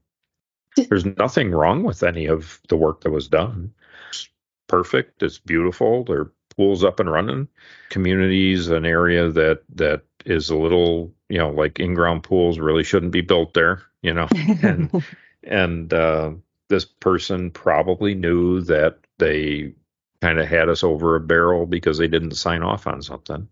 There's 0.77 1.07
nothing 1.07 1.53
wrong 1.53 1.85
with 1.85 2.03
any 2.03 2.27
of 2.27 2.61
the 2.69 2.77
work 2.77 3.03
that 3.03 3.11
was 3.11 3.29
done. 3.29 3.73
It's 4.11 4.29
perfect. 4.67 5.23
It's 5.23 5.39
beautiful. 5.39 6.05
Their 6.05 6.31
pool's 6.57 6.85
up 6.85 7.01
and 7.01 7.11
running. 7.11 7.49
Communities, 7.91 8.69
an 8.69 8.85
area 8.85 9.31
that 9.31 9.63
that 9.75 10.03
is 10.27 10.51
a 10.51 10.57
little, 10.57 11.15
you 11.29 11.39
know, 11.39 11.51
like 11.51 11.79
in-ground 11.79 12.25
pools 12.25 12.59
really 12.59 12.85
shouldn't 12.85 13.13
be 13.13 13.21
built 13.21 13.55
there, 13.55 13.83
you 14.03 14.13
know. 14.13 14.29
and 14.63 15.05
and 15.45 15.95
uh, 15.95 16.33
this 16.69 16.85
person 16.85 17.51
probably 17.51 18.15
knew 18.15 18.61
that 18.63 18.99
they 19.19 19.73
kind 20.21 20.39
of 20.39 20.47
had 20.49 20.69
us 20.69 20.83
over 20.83 21.15
a 21.15 21.21
barrel 21.21 21.67
because 21.67 21.99
they 21.99 22.09
didn't 22.09 22.33
sign 22.33 22.63
off 22.63 22.87
on 22.87 23.01
something. 23.03 23.49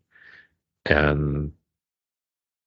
And 0.86 1.52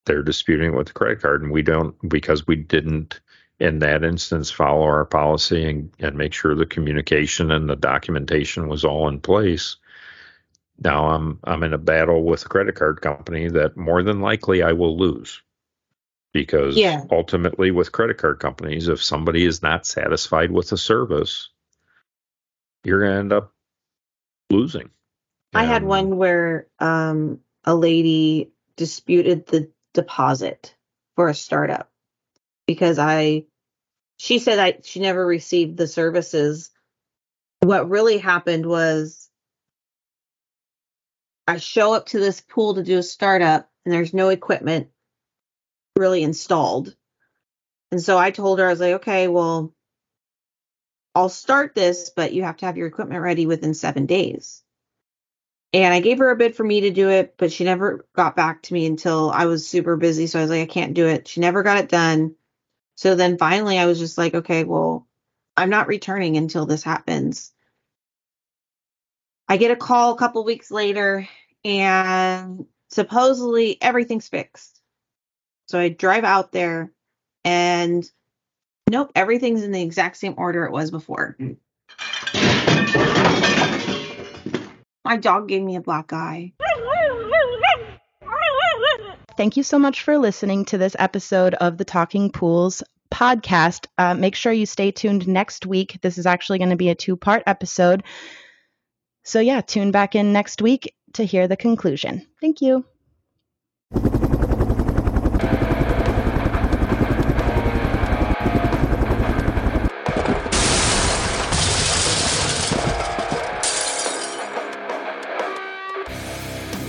they're 0.06 0.24
disputing 0.24 0.74
it 0.74 0.78
with 0.78 0.88
the 0.88 0.94
credit 0.94 1.22
card. 1.22 1.44
And 1.44 1.52
we 1.52 1.62
don't, 1.62 1.96
because 2.10 2.48
we 2.48 2.56
didn't 2.56 3.20
in 3.60 3.80
that 3.80 4.04
instance 4.04 4.52
follow 4.52 4.84
our 4.84 5.06
policy 5.06 5.68
and, 5.68 5.92
and 6.00 6.16
make 6.16 6.34
sure 6.34 6.56
the 6.56 6.66
communication 6.66 7.52
and 7.52 7.70
the 7.70 7.76
documentation 7.76 8.68
was 8.68 8.86
all 8.86 9.08
in 9.08 9.20
place. 9.20 9.78
Now 10.80 11.08
I'm 11.10 11.40
I'm 11.44 11.64
in 11.64 11.74
a 11.74 11.80
battle 11.80 12.24
with 12.24 12.46
a 12.46 12.50
credit 12.50 12.76
card 12.76 13.02
company 13.02 13.50
that 13.50 13.76
more 13.76 14.04
than 14.04 14.22
likely 14.22 14.62
I 14.62 14.74
will 14.74 14.96
lose 14.96 15.42
because 16.34 16.78
Yeah. 16.78 17.04
ultimately 17.12 17.72
with 17.72 17.92
credit 17.92 18.18
card 18.20 18.40
companies 18.40 18.88
if 18.88 19.02
somebody 19.02 19.46
is 19.46 19.64
not 19.64 19.88
satisfied 19.88 20.52
with 20.52 20.70
the 20.70 20.78
service 20.78 21.50
you're 22.84 23.00
going 23.00 23.14
to 23.14 23.20
end 23.20 23.34
up 23.34 23.52
losing 24.52 24.92
I 25.56 25.64
had 25.64 25.84
one 25.84 26.18
where 26.18 26.68
um, 26.78 27.40
a 27.68 27.76
lady 27.76 28.54
disputed 28.78 29.46
the 29.46 29.70
deposit 29.94 30.74
for 31.16 31.28
a 31.28 31.34
startup 31.36 31.92
because 32.66 32.98
I, 32.98 33.46
she 34.16 34.40
said 34.40 34.58
I 34.58 34.80
she 34.84 35.02
never 35.02 35.24
received 35.24 35.78
the 35.78 35.86
services. 35.86 36.72
What 37.60 37.90
really 37.90 38.18
happened 38.18 38.66
was 38.66 39.30
I 41.46 41.58
show 41.58 41.94
up 41.94 42.08
to 42.08 42.20
this 42.20 42.40
pool 42.42 42.76
to 42.76 42.84
do 42.84 42.98
a 42.98 43.04
startup 43.04 43.70
and 43.86 43.94
there's 43.94 44.14
no 44.14 44.30
equipment 44.30 44.88
really 45.98 46.24
installed. 46.24 46.96
And 47.92 48.02
so 48.02 48.18
I 48.18 48.32
told 48.32 48.60
her, 48.60 48.68
I 48.68 48.70
was 48.70 48.80
like, 48.80 48.96
okay, 48.96 49.28
well, 49.28 49.74
I'll 51.16 51.30
start 51.30 51.76
this, 51.76 52.12
but 52.16 52.34
you 52.34 52.44
have 52.44 52.58
to 52.58 52.66
have 52.66 52.78
your 52.78 52.88
equipment 52.88 53.22
ready 53.22 53.46
within 53.46 53.74
seven 53.74 54.06
days. 54.06 54.64
And 55.74 55.94
I 55.94 56.00
gave 56.00 56.20
her 56.20 56.32
a 56.32 56.36
bid 56.36 56.56
for 56.56 56.64
me 56.64 56.82
to 56.82 56.92
do 56.92 57.10
it, 57.10 57.36
but 57.38 57.52
she 57.52 57.64
never 57.64 58.08
got 58.16 58.36
back 58.36 58.64
to 58.64 58.74
me 58.74 58.86
until 58.86 59.30
I 59.30 59.46
was 59.46 59.68
super 59.68 59.98
busy. 59.98 60.28
So 60.28 60.40
I 60.40 60.42
was 60.42 60.50
like, 60.50 60.62
I 60.62 60.74
can't 60.74 60.94
do 60.94 61.08
it. 61.08 61.28
She 61.28 61.42
never 61.42 61.62
got 61.62 61.78
it 61.78 61.90
done. 61.90 62.36
So 62.96 63.16
then 63.16 63.38
finally 63.38 63.78
I 63.78 63.86
was 63.86 64.00
just 64.00 64.18
like, 64.18 64.34
okay, 64.34 64.64
well, 64.64 65.08
I'm 65.56 65.70
not 65.70 65.88
returning 65.88 66.38
until 66.38 66.66
this 66.66 66.84
happens. 66.84 67.54
I 69.48 69.58
get 69.58 69.72
a 69.72 69.76
call 69.76 70.14
a 70.14 70.18
couple 70.18 70.44
weeks 70.44 70.72
later 70.72 71.28
and 71.64 72.66
supposedly 72.90 73.82
everything's 73.82 74.28
fixed. 74.28 74.82
So 75.68 75.80
I 75.80 75.90
drive 75.90 76.24
out 76.24 76.52
there 76.52 76.92
and 77.44 78.10
nope, 78.90 79.12
everything's 79.16 79.64
in 79.64 79.72
the 79.72 79.82
exact 79.82 80.18
same 80.18 80.36
order 80.38 80.66
it 80.66 80.72
was 80.72 80.92
before. 80.92 81.38
My 85.08 85.16
dog 85.16 85.48
gave 85.48 85.62
me 85.62 85.78
a 85.78 85.82
black 85.82 86.12
eye. 86.12 86.52
Thank 89.38 89.56
you 89.56 89.64
so 89.64 89.80
much 89.80 90.02
for 90.02 90.18
listening 90.18 90.66
to 90.66 90.78
this 90.78 90.98
episode 91.00 91.54
of 91.54 91.78
the 91.78 91.86
Talking 91.86 92.30
Pools 92.30 92.84
podcast. 93.10 93.88
Uh, 93.98 94.16
make 94.16 94.36
sure 94.36 94.52
you 94.52 94.66
stay 94.66 94.92
tuned 94.92 95.26
next 95.26 95.66
week. 95.66 96.00
This 96.02 96.18
is 96.18 96.26
actually 96.26 96.58
going 96.58 96.72
to 96.72 96.76
be 96.76 96.90
a 96.90 96.96
two 96.96 97.16
part 97.16 97.44
episode. 97.48 98.04
So, 99.24 99.40
yeah, 99.40 99.62
tune 99.62 99.92
back 99.92 100.14
in 100.14 100.34
next 100.34 100.62
week 100.62 100.94
to 101.14 101.24
hear 101.24 101.48
the 101.48 101.56
conclusion. 101.56 102.28
Thank 102.42 102.60
you. 102.60 102.84